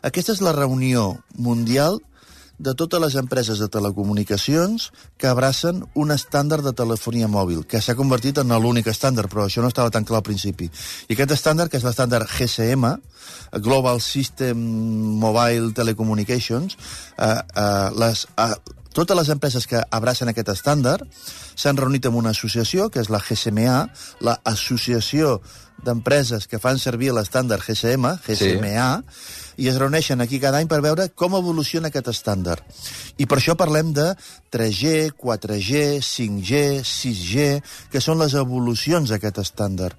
Aquesta 0.05 0.35
és 0.35 0.43
la 0.45 0.53
reunió 0.53 1.15
mundial 1.41 1.97
de 2.59 2.75
totes 2.75 3.01
les 3.03 3.17
empreses 3.19 3.59
de 3.59 3.69
telecomunicacions 3.69 4.91
que 5.19 5.27
abracen 5.27 5.83
un 5.95 6.13
estàndard 6.15 6.65
de 6.65 6.73
telefonia 6.77 7.29
mòbil, 7.29 7.65
que 7.67 7.81
s'ha 7.83 7.97
convertit 7.99 8.39
en 8.39 8.55
l'únic 8.55 8.89
estàndard, 8.93 9.31
però 9.33 9.47
això 9.47 9.63
no 9.63 9.73
estava 9.73 9.91
tan 9.91 10.05
clar 10.05 10.23
al 10.23 10.29
principi. 10.29 10.71
I 11.09 11.17
aquest 11.17 11.35
estàndard, 11.35 11.71
que 11.71 11.81
és 11.81 11.87
l'estàndard 11.87 12.31
GSM, 12.31 12.95
Global 13.65 14.01
System 14.01 14.59
Mobile 15.21 15.73
Telecommunications, 15.75 16.79
eh, 17.19 17.35
eh, 17.35 17.91
les, 17.99 18.27
eh, 18.39 18.55
totes 18.95 19.19
les 19.19 19.31
empreses 19.35 19.67
que 19.71 19.83
abracen 19.91 20.31
aquest 20.31 20.53
estàndard 20.55 21.05
s'han 21.55 21.79
reunit 21.81 22.07
en 22.07 22.19
una 22.19 22.35
associació, 22.35 22.89
que 22.91 23.03
és 23.03 23.11
la 23.11 23.23
GSMA, 23.23 23.79
la 24.25 24.39
Associació 24.49 25.41
d'Empreses 25.85 26.47
que 26.49 26.61
fan 26.63 26.79
servir 26.79 27.13
l'estàndard 27.13 27.65
GSM, 27.67 28.15
GSMA, 28.25 28.87
sí 29.03 29.45
i 29.57 29.69
es 29.71 29.79
reuneixen 29.79 30.21
aquí 30.21 30.41
cada 30.43 30.59
any 30.59 30.69
per 30.71 30.81
veure 30.85 31.09
com 31.15 31.37
evoluciona 31.39 31.91
aquest 31.91 32.11
estàndard. 32.11 32.63
I 33.19 33.27
per 33.31 33.39
això 33.39 33.55
parlem 33.59 33.93
de 33.95 34.09
3G, 34.55 35.13
4G, 35.21 36.01
5G, 36.03 36.63
6G, 36.83 37.47
que 37.93 38.03
són 38.03 38.21
les 38.23 38.35
evolucions 38.39 39.13
d'aquest 39.13 39.41
estàndard. 39.45 39.99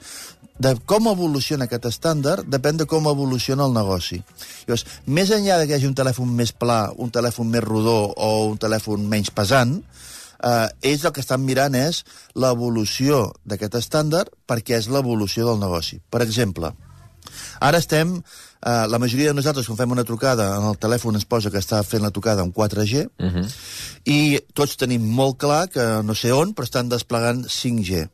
De 0.59 0.71
com 0.87 1.09
evoluciona 1.11 1.67
aquest 1.67 1.89
estàndard 1.89 2.47
depèn 2.47 2.79
de 2.79 2.87
com 2.87 3.09
evoluciona 3.11 3.65
el 3.67 3.75
negoci. 3.75 4.21
Llavors, 4.67 4.85
més 5.05 5.31
enllà 5.35 5.59
de 5.59 5.67
que 5.67 5.75
hi 5.75 5.77
hagi 5.79 5.89
un 5.89 5.97
telèfon 5.97 6.31
més 6.31 6.53
pla, 6.55 6.79
un 6.95 7.11
telèfon 7.11 7.49
més 7.51 7.63
rodó 7.65 7.97
o 8.15 8.29
un 8.47 8.57
telèfon 8.61 9.03
menys 9.11 9.33
pesant, 9.35 9.75
eh, 10.39 10.67
ells 10.91 11.03
el 11.03 11.11
que 11.11 11.23
estan 11.25 11.43
mirant 11.43 11.75
és 11.75 12.05
l'evolució 12.39 13.27
d'aquest 13.43 13.75
estàndard 13.81 14.31
perquè 14.47 14.79
és 14.79 14.87
l'evolució 14.87 15.49
del 15.49 15.59
negoci. 15.59 15.99
Per 16.09 16.23
exemple, 16.23 16.71
ara 17.59 17.83
estem 17.83 18.21
Uh, 18.65 18.87
la 18.89 18.97
majoria 18.97 19.29
de 19.29 19.37
nosaltres, 19.37 19.67
quan 19.69 19.77
fem 19.77 19.91
una 19.93 20.03
trucada, 20.09 20.47
en 20.57 20.63
el 20.65 20.77
telèfon 20.81 21.19
ens 21.19 21.27
posa 21.29 21.51
que 21.53 21.59
està 21.61 21.83
fent 21.85 22.01
la 22.01 22.09
trucada 22.09 22.41
en 22.41 22.49
4G, 22.49 23.03
uh 23.05 23.27
-huh. 23.29 23.43
i 24.09 24.39
tots 24.57 24.75
tenim 24.75 25.05
molt 25.05 25.37
clar 25.37 25.67
que 25.69 26.01
no 26.01 26.15
sé 26.15 26.31
on, 26.33 26.55
però 26.55 26.63
estan 26.63 26.89
desplegant 26.89 27.45
5G. 27.45 28.09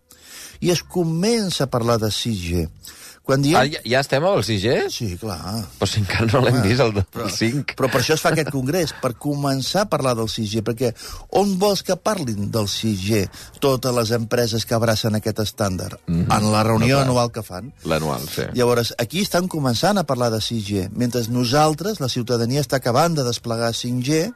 I 0.62 0.72
es 0.74 0.84
comença 0.84 1.66
a 1.66 1.72
parlar 1.72 2.00
de 2.02 2.12
6G. 2.14 2.68
Quan 3.22 3.44
diem... 3.46 3.56
Ah, 3.60 3.68
ja, 3.70 3.80
ja 3.86 4.00
estem 4.02 4.24
al 4.26 4.42
6G? 4.42 4.72
Sí, 4.90 5.08
clar. 5.22 5.38
Però 5.78 5.88
si 5.90 6.02
encara 6.02 6.26
no 6.32 6.40
l'hem 6.42 6.58
vist, 6.66 6.82
el, 6.82 6.96
però, 7.14 7.28
el 7.28 7.36
5. 7.36 7.76
Però 7.78 7.90
per 7.94 8.00
això 8.02 8.16
es 8.18 8.24
fa 8.24 8.32
aquest 8.34 8.50
congrés, 8.54 8.96
per 8.98 9.12
començar 9.22 9.84
a 9.86 9.90
parlar 9.92 10.16
del 10.18 10.30
6G, 10.32 10.64
perquè 10.66 10.90
on 11.38 11.54
vols 11.62 11.84
que 11.86 11.96
parlin 12.02 12.50
del 12.54 12.66
6G 12.72 13.22
totes 13.62 13.94
les 14.00 14.14
empreses 14.18 14.66
que 14.66 14.76
abracen 14.78 15.20
aquest 15.20 15.44
estàndard? 15.46 16.02
Mm 16.08 16.26
-hmm. 16.26 16.38
En 16.38 16.52
la 16.52 16.64
reunió 16.64 16.98
no, 16.98 17.04
anual 17.04 17.32
que 17.32 17.44
fan. 17.44 17.72
L'anual, 17.86 18.26
sí. 18.28 18.50
Llavors, 18.54 18.96
aquí 18.98 19.22
estan 19.22 19.48
començant 19.48 19.98
a 20.00 20.04
parlar 20.04 20.32
de 20.32 20.42
6G, 20.42 20.90
mentre 20.90 21.22
nosaltres, 21.30 22.00
la 22.00 22.10
ciutadania, 22.10 22.62
està 22.62 22.78
acabant 22.78 23.14
de 23.14 23.24
desplegar 23.24 23.74
5G 23.74 24.34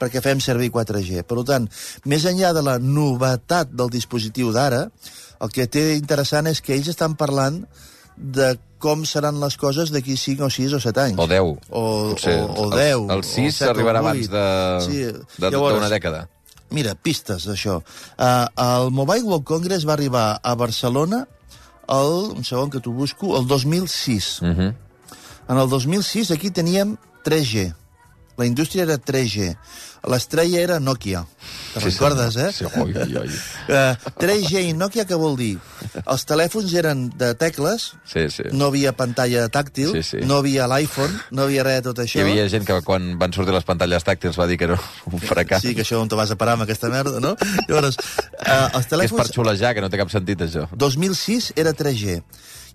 perquè 0.00 0.20
fem 0.20 0.40
servir 0.40 0.70
4G. 0.72 1.22
Per 1.22 1.44
tant, 1.44 1.68
més 2.04 2.24
enllà 2.24 2.52
de 2.52 2.62
la 2.62 2.78
novetat 2.78 3.68
del 3.70 3.90
dispositiu 3.90 4.50
d'ara, 4.52 4.90
el 5.40 5.52
que 5.54 5.66
té 5.66 5.94
interessant 5.96 6.48
és 6.50 6.60
que 6.60 6.74
ells 6.76 6.90
estan 6.92 7.16
parlant 7.18 7.62
de 8.16 8.54
com 8.80 9.04
seran 9.08 9.38
les 9.40 9.56
coses 9.60 9.92
d'aquí 9.92 10.16
5 10.16 10.46
o 10.46 10.50
6 10.52 10.76
o 10.76 10.80
7 10.80 11.02
anys. 11.04 11.20
O 11.20 11.26
10. 11.28 11.40
O, 11.68 11.82
Potser, 12.12 12.36
o, 12.44 12.66
o 12.66 12.70
10. 12.72 12.84
El, 12.96 13.10
el 13.16 13.24
6 13.28 13.62
o 13.62 13.70
arribarà 13.70 14.04
abans 14.04 14.30
de, 14.32 14.44
sí. 14.86 15.02
de, 15.36 15.50
Llavors, 15.50 15.76
d'una 15.76 15.90
dècada. 15.92 16.26
mira, 16.70 16.94
pistes 16.94 17.44
d'això. 17.48 17.80
Uh, 18.14 18.46
el 18.62 18.90
Mobile 18.94 19.26
World 19.26 19.44
Congress 19.48 19.86
va 19.88 19.96
arribar 19.96 20.26
a 20.42 20.54
Barcelona 20.54 21.24
el, 21.90 22.14
un 22.38 22.46
segon 22.46 22.70
que 22.70 22.80
t'ho 22.80 22.92
busco, 22.94 23.34
el 23.38 23.46
2006. 23.50 24.30
Uh 24.42 24.54
-huh. 24.54 24.74
En 25.50 25.58
el 25.58 25.68
2006 25.68 26.30
aquí 26.30 26.50
teníem 26.50 26.96
3G. 27.24 27.74
La 28.40 28.46
indústria 28.48 28.86
era 28.86 28.96
3G. 28.96 29.52
L'estrella 30.08 30.60
era 30.64 30.78
Nokia. 30.80 31.26
Te 31.74 31.80
Sí, 31.80 31.90
recordes, 31.90 32.32
sí, 32.34 32.40
eh? 32.40 32.52
sí, 32.56 32.64
oi, 32.64 32.94
oi. 33.20 33.28
Uh, 33.68 33.92
3G 34.22 34.62
i 34.70 34.72
Nokia 34.72 35.04
què 35.04 35.18
vol 35.20 35.36
dir? 35.36 35.58
Els 36.06 36.24
telèfons 36.24 36.72
eren 36.80 37.02
de 37.20 37.34
tecles, 37.36 37.90
Sí, 38.08 38.24
sí. 38.32 38.46
no 38.56 38.70
havia 38.72 38.94
pantalla 38.96 39.44
tàctil, 39.52 39.92
Sí, 39.98 40.02
sí. 40.02 40.22
no 40.24 40.38
havia 40.40 40.64
l'iPhone, 40.72 41.12
no 41.36 41.44
havia 41.44 41.66
res 41.68 41.82
de 41.82 41.90
tot 41.90 42.00
això. 42.06 42.16
Hi 42.22 42.24
havia 42.24 42.48
gent 42.48 42.64
que 42.64 42.78
quan 42.86 43.10
van 43.20 43.36
sortir 43.36 43.52
les 43.54 43.66
pantalles 43.68 44.06
tàctils 44.08 44.40
va 44.40 44.46
dir 44.48 44.56
que 44.56 44.70
era 44.70 44.78
un 45.12 45.20
fracàs. 45.20 45.60
Sí, 45.66 45.74
que 45.76 45.84
això 45.84 46.00
on 46.00 46.08
te 46.08 46.16
vas 46.16 46.32
a 46.32 46.36
parar 46.40 46.56
amb 46.56 46.64
aquesta 46.64 46.88
merda, 46.88 47.20
no? 47.20 47.34
Llavors, 47.68 47.98
uh, 48.00 48.70
els 48.72 48.72
Que 48.72 48.78
és 48.80 48.88
per 48.88 48.94
telèfons... 48.96 49.34
xulejar, 49.36 49.74
que 49.76 49.84
no 49.84 49.90
té 49.92 50.00
cap 50.00 50.08
sentit, 50.10 50.40
això. 50.48 50.64
2006 50.72 51.52
era 51.60 51.74
3G. 51.76 52.22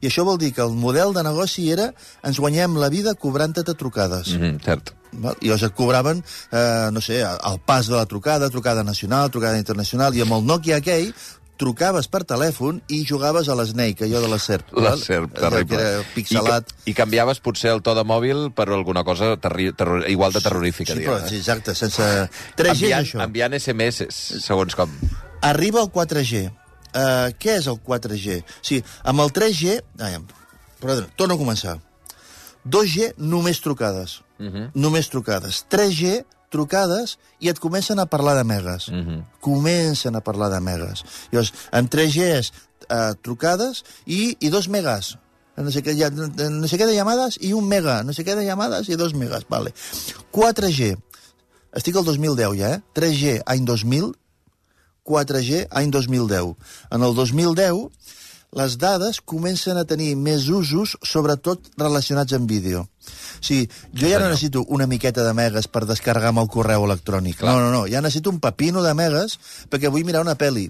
I 0.03 0.11
això 0.11 0.25
vol 0.27 0.37
dir 0.37 0.51
que 0.53 0.61
el 0.61 0.75
model 0.77 1.13
de 1.15 1.23
negoci 1.25 1.71
era 1.73 1.89
ens 2.21 2.37
guanyem 2.37 2.75
la 2.77 2.89
vida 2.93 3.15
cobrant-te 3.17 3.63
trucades. 3.73 4.27
Mm 4.35 4.41
-hmm, 4.43 4.61
cert. 4.61 4.93
Val? 5.23 5.35
I 5.41 5.47
llavors 5.49 5.63
et 5.69 5.73
cobraven, 5.77 6.21
eh, 6.51 6.89
no 6.91 7.01
sé, 7.01 7.21
el 7.23 7.59
pas 7.65 7.87
de 7.87 7.95
la 7.95 8.05
trucada, 8.05 8.49
trucada 8.49 8.83
nacional, 8.83 9.31
trucada 9.31 9.57
internacional, 9.57 10.15
i 10.15 10.21
amb 10.25 10.33
el 10.37 10.45
Nokia 10.45 10.77
aquell 10.81 11.11
trucaves 11.55 12.09
per 12.11 12.25
telèfon 12.27 12.81
i 12.91 13.05
jugaves 13.07 13.47
a 13.47 13.55
l'Snake, 13.55 14.03
allò 14.09 14.19
de 14.19 14.27
la 14.27 14.39
serp. 14.43 14.73
La 14.75 14.89
val? 14.89 14.99
serp, 14.99 15.31
terrible. 15.37 15.77
Que 15.77 15.83
era 15.85 16.01
pixelat. 16.15 16.73
I, 16.83 16.89
I 16.91 16.95
canviaves 16.97 17.39
potser 17.39 17.71
el 17.71 17.79
to 17.85 17.93
de 17.95 18.03
mòbil 18.03 18.49
per 18.57 18.65
alguna 18.75 19.05
cosa 19.07 19.37
terri 19.39 19.69
terror, 19.71 20.03
igual 20.11 20.35
de 20.35 20.41
terrorífica, 20.43 20.91
Sí, 20.91 20.99
diguem. 20.99 21.13
però, 21.15 21.29
sí, 21.31 21.39
exacte, 21.39 21.75
sense... 21.79 22.03
3G 22.59 22.73
és 22.75 22.81
enviant, 22.83 23.07
això. 23.07 23.23
enviant 23.23 23.55
SMS, 23.55 24.09
segons 24.43 24.75
com. 24.75 24.91
Arriba 25.47 25.79
el 25.85 25.91
4G. 25.95 26.43
Uh, 26.95 27.31
què 27.39 27.55
és 27.61 27.65
el 27.71 27.79
4G? 27.83 28.41
Sí, 28.59 28.83
amb 29.07 29.23
el 29.23 29.31
3G... 29.35 29.79
Ai, 30.03 30.19
perdona, 30.81 31.07
torno 31.15 31.39
a 31.39 31.39
començar. 31.39 31.77
2G, 32.65 33.13
només 33.17 33.61
trucades. 33.61 34.21
Uh 34.39 34.43
Mhm. 34.43 34.55
-huh. 34.55 34.71
Només 34.73 35.09
trucades. 35.09 35.65
3G, 35.69 36.25
trucades, 36.49 37.17
i 37.39 37.49
et 37.49 37.59
comencen 37.59 37.99
a 37.99 38.05
parlar 38.05 38.35
de 38.35 38.43
megas. 38.43 38.87
Uh 38.87 38.93
Mhm. 38.95 39.07
-huh. 39.09 39.23
Comencen 39.39 40.15
a 40.15 40.21
parlar 40.21 40.51
de 40.51 40.59
megas. 40.59 41.03
Llavors, 41.31 41.53
en 41.71 41.87
3G 41.89 42.21
és 42.39 42.51
uh, 42.89 43.13
trucades 43.21 43.83
i, 44.05 44.35
i 44.39 44.49
dos 44.49 44.67
megas. 44.67 45.17
No 45.57 45.71
sé, 45.71 45.81
què, 45.83 45.93
no 46.51 46.67
sé 46.67 46.77
què 46.77 46.85
de 46.85 46.93
llamades 46.95 47.37
i 47.39 47.53
un 47.53 47.65
mega. 47.67 48.03
No 48.03 48.11
sé 48.13 48.25
què 48.25 48.35
de 48.35 48.43
llamades 48.43 48.89
i 48.89 48.95
dos 48.95 49.13
megas. 49.13 49.43
Vale. 49.49 49.73
4G. 50.31 50.97
Estic 51.73 51.95
al 51.95 52.03
2010 52.03 52.55
ja, 52.57 52.73
eh? 52.75 52.81
3G, 52.93 53.41
any 53.45 53.63
2000, 53.65 54.13
4G, 55.03 55.67
any 55.71 55.89
2010. 55.91 56.55
En 56.91 57.03
el 57.03 57.13
2010, 57.15 57.89
les 58.55 58.77
dades 58.79 59.19
comencen 59.21 59.77
a 59.77 59.85
tenir 59.87 60.13
més 60.15 60.47
usos, 60.47 60.95
sobretot 61.03 61.71
relacionats 61.77 62.35
amb 62.37 62.49
vídeo. 62.49 62.85
O 62.85 63.43
sigui, 63.43 63.67
jo 63.93 64.09
ja 64.09 64.21
no 64.21 64.29
necessito 64.31 64.63
una 64.71 64.87
miqueta 64.87 65.25
de 65.25 65.33
megas 65.37 65.67
per 65.67 65.83
descarregar 65.85 66.31
amb 66.31 66.45
el 66.45 66.49
correu 66.51 66.87
electrònic. 66.87 67.41
Clar. 67.41 67.51
No, 67.51 67.67
no, 67.67 67.73
no, 67.73 67.83
ja 67.91 68.01
necessito 68.01 68.31
un 68.31 68.39
pepino 68.39 68.83
de 68.85 68.95
megas 68.97 69.37
perquè 69.69 69.91
vull 69.91 70.07
mirar 70.07 70.23
una 70.25 70.39
pel·li. 70.39 70.69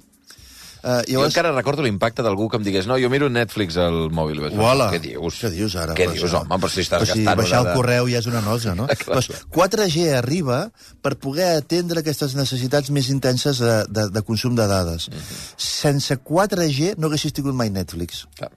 Uh, 0.86 1.01
Jo 1.10 1.24
encara 1.25 1.50
recordo 1.50 1.82
l'impacte 1.82 2.22
d'algú 2.22 2.46
que 2.46 2.60
em 2.60 2.65
digués 2.68 2.86
no, 2.86 3.00
jo 3.01 3.10
miro 3.10 3.25
Netflix 3.34 3.74
al 3.82 4.12
mòbil. 4.13 4.44
Uala. 4.54 4.92
Què 4.94 5.00
dius? 5.01 5.39
Què 5.42 5.50
dius 5.50 5.74
ara? 5.82 5.96
Què 5.98 6.06
dius, 6.12 6.36
home? 6.38 6.60
Però 6.62 6.70
si 6.70 6.84
estàs 6.84 7.01
Però 7.01 7.10
si 7.10 7.24
gastant... 7.24 7.39
baixar 7.42 7.62
el 7.63 7.72
correu 7.74 8.10
ja 8.12 8.22
és 8.22 8.30
una 8.30 8.44
nosa, 8.46 8.75
no? 8.77 8.86
Clar. 9.01 9.18
doncs 9.18 9.48
4G 9.56 10.06
arriba 10.20 10.60
per 11.01 11.15
poder 11.18 11.56
atendre 11.63 12.04
aquestes 12.06 12.38
necessitats 12.38 12.94
més 12.94 13.10
intenses 13.10 13.63
de, 13.65 13.80
de, 13.89 14.08
de 14.13 14.25
consum 14.27 14.54
de 14.54 14.70
dades. 14.70 15.10
Sense 15.58 16.20
4G 16.22 16.94
no 17.01 17.10
haguessis 17.10 17.34
tingut 17.34 17.58
mai 17.58 17.74
Netflix. 17.74 18.27
Clar. 18.38 18.54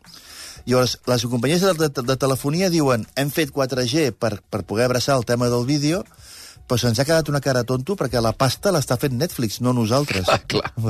Llavors, 0.68 0.98
les 1.08 1.24
companyies 1.32 1.64
de, 1.64 1.88
de, 1.88 2.02
de 2.12 2.16
telefonia 2.20 2.68
diuen 2.68 3.06
hem 3.16 3.32
fet 3.32 3.54
4G 3.56 4.10
per, 4.20 4.34
per 4.52 4.66
poder 4.68 4.84
abraçar 4.84 5.16
el 5.16 5.24
tema 5.24 5.48
del 5.48 5.64
vídeo, 5.64 6.04
però 6.68 6.76
se'ns 6.82 6.98
ha 7.00 7.06
quedat 7.08 7.28
una 7.32 7.40
cara 7.40 7.64
tonto 7.64 7.96
perquè 7.96 8.20
la 8.22 8.34
pasta 8.36 8.70
l'està 8.74 8.98
fent 9.00 9.16
Netflix, 9.18 9.60
no 9.64 9.72
nosaltres. 9.72 10.28
Ah, 10.28 10.38
clar. 10.46 10.70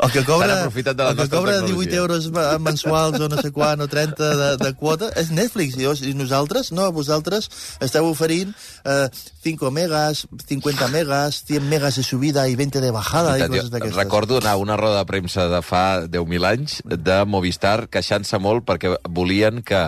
El 0.00 0.10
que 0.14 0.24
cobra, 0.24 0.46
de 0.70 0.94
la 0.94 1.10
el 1.10 1.16
que 1.18 1.28
cobra 1.28 1.58
tecnologia. 1.60 1.90
18 1.90 1.96
euros 1.96 2.30
mensuals 2.60 3.20
o 3.20 3.28
no 3.28 3.36
sé 3.42 3.50
quan, 3.52 3.80
o 3.80 3.88
30 3.88 4.30
de, 4.36 4.48
de 4.56 4.72
quota, 4.74 5.10
és 5.20 5.30
Netflix. 5.30 5.76
I, 5.76 5.84
llavors, 5.84 6.02
I 6.02 6.14
nosaltres, 6.16 6.72
no, 6.72 6.88
vosaltres 6.92 7.50
esteu 7.84 8.08
oferint 8.08 8.54
eh, 8.84 9.08
5 9.44 9.70
megas, 9.70 10.24
50 10.48 10.88
megas, 10.88 11.42
100 11.46 11.68
megas 11.68 11.96
de 12.00 12.04
subida 12.06 12.46
i 12.48 12.56
20 12.56 12.80
de 12.80 12.90
bajada 12.94 13.36
i, 13.38 13.46
coses 13.48 13.70
d'aquestes. 13.72 13.96
Recordo 14.00 14.38
anar 14.40 14.56
a 14.56 14.60
una 14.62 14.76
roda 14.80 14.98
de 15.02 15.06
premsa 15.08 15.48
de 15.52 15.62
fa 15.62 16.02
10.000 16.06 16.48
anys 16.48 16.80
de 16.86 17.20
Movistar 17.28 17.88
queixant-se 17.92 18.40
molt 18.42 18.64
perquè 18.68 18.96
volien 19.08 19.62
que... 19.62 19.86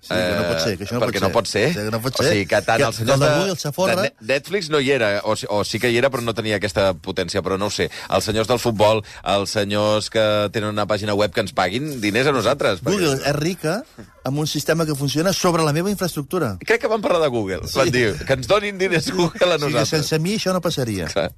Sí, 0.00 0.16
que 0.16 0.36
no 0.36 0.44
pot 0.48 0.60
ser, 0.64 0.74
que 0.80 0.86
això 0.86 0.96
no 0.96 1.00
perquè 1.04 1.20
pot 1.20 1.26
no 1.28 1.32
pot 1.34 1.48
ser. 1.50 1.66
ser. 1.68 1.74
Sí, 1.74 1.84
que 1.86 1.92
no 1.94 2.00
pot 2.00 2.14
O 2.18 2.22
ser. 2.22 2.32
sigui, 2.32 2.46
que 2.48 2.60
tant 2.64 2.80
Que- 2.80 2.86
els 2.88 2.96
que 2.96 3.04
senyors 3.04 3.20
el 3.20 3.26
de 3.26 4.02
de, 4.02 4.12
de 4.20 4.29
Netflix 4.30 4.70
no 4.70 4.78
hi 4.80 4.92
era, 4.94 5.10
o, 5.26 5.34
o 5.34 5.60
sí 5.66 5.80
que 5.82 5.90
hi 5.90 5.98
era, 5.98 6.08
però 6.10 6.22
no 6.24 6.34
tenia 6.38 6.56
aquesta 6.60 6.92
potència, 6.94 7.42
però 7.42 7.58
no 7.58 7.66
ho 7.68 7.74
sé. 7.74 7.88
Els 8.08 8.24
senyors 8.30 8.48
del 8.50 8.62
futbol, 8.62 9.02
els 9.34 9.50
senyors 9.58 10.08
que 10.14 10.24
tenen 10.54 10.70
una 10.72 10.86
pàgina 10.90 11.14
web 11.18 11.34
que 11.34 11.42
ens 11.44 11.52
paguin 11.56 11.98
diners 12.00 12.30
a 12.30 12.34
nosaltres. 12.36 12.80
perquè- 12.80 12.94
Google 12.96 13.18
és 13.26 13.36
rica 13.36 13.80
amb 14.24 14.38
un 14.38 14.46
sistema 14.46 14.84
que 14.86 14.94
funciona 14.94 15.32
sobre 15.32 15.64
la 15.66 15.72
meva 15.72 15.90
infraestructura. 15.90 16.54
Crec 16.64 16.80
que 16.82 16.88
van 16.92 17.00
parlar 17.02 17.20
de 17.24 17.28
Google. 17.32 17.66
Sí. 17.66 17.78
Van 17.78 17.90
dir 17.90 18.14
que 18.26 18.32
ens 18.38 18.46
donin 18.46 18.78
diners 18.78 19.10
Google 19.10 19.54
a 19.54 19.58
nosaltres. 19.58 19.88
sense 19.88 20.18
mi 20.20 20.36
això 20.36 20.52
no 20.52 20.60
passaria. 20.60 21.06
Clar. 21.10 21.30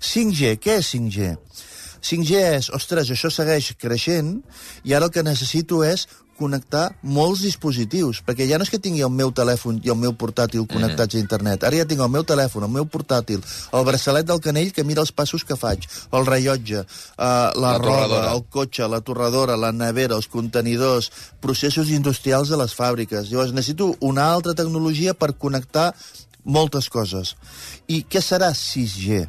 5G, 0.00 0.56
què 0.60 0.78
és 0.80 0.90
5G? 0.94 1.36
5G 2.06 2.36
és, 2.58 2.68
ostres, 2.76 3.08
això 3.10 3.30
segueix 3.32 3.72
creixent 3.80 4.36
i 4.84 4.92
ara 4.94 5.08
el 5.08 5.10
que 5.14 5.24
necessito 5.26 5.80
és 5.84 6.04
connectar 6.38 6.90
molts 7.02 7.42
dispositius, 7.44 8.20
perquè 8.26 8.46
ja 8.48 8.58
no 8.58 8.66
és 8.66 8.70
que 8.72 8.80
tingui 8.82 9.02
el 9.06 9.12
meu 9.12 9.32
telèfon 9.34 9.80
i 9.84 9.90
el 9.92 9.98
meu 10.00 10.12
portàtil 10.18 10.66
connectats 10.70 11.16
a 11.16 11.20
internet, 11.20 11.64
ara 11.64 11.80
ja 11.80 11.86
tinc 11.88 12.00
el 12.04 12.12
meu 12.12 12.24
telèfon, 12.28 12.66
el 12.68 12.74
meu 12.76 12.86
portàtil, 12.86 13.42
el 13.72 13.86
braçalet 13.88 14.26
del 14.28 14.40
canell 14.44 14.72
que 14.76 14.84
mira 14.84 15.02
els 15.04 15.12
passos 15.12 15.44
que 15.44 15.56
faig, 15.56 15.86
el 16.12 16.26
rellotge, 16.28 16.84
uh, 16.84 17.24
la, 17.24 17.50
La 17.56 17.72
roba, 17.78 18.02
torradora. 18.06 18.32
el 18.36 18.44
cotxe, 18.50 18.88
la 18.88 19.00
torradora, 19.00 19.56
la 19.56 19.72
nevera, 19.72 20.16
els 20.16 20.28
contenidors, 20.28 21.10
processos 21.40 21.90
industrials 21.90 22.48
de 22.52 22.60
les 22.60 22.74
fàbriques. 22.76 23.30
Llavors 23.30 23.52
necessito 23.56 23.94
una 24.00 24.30
altra 24.32 24.54
tecnologia 24.54 25.14
per 25.14 25.34
connectar 25.36 25.92
moltes 26.44 26.88
coses. 26.88 27.34
I 27.88 28.04
què 28.08 28.20
serà 28.22 28.52
6G? 28.54 29.24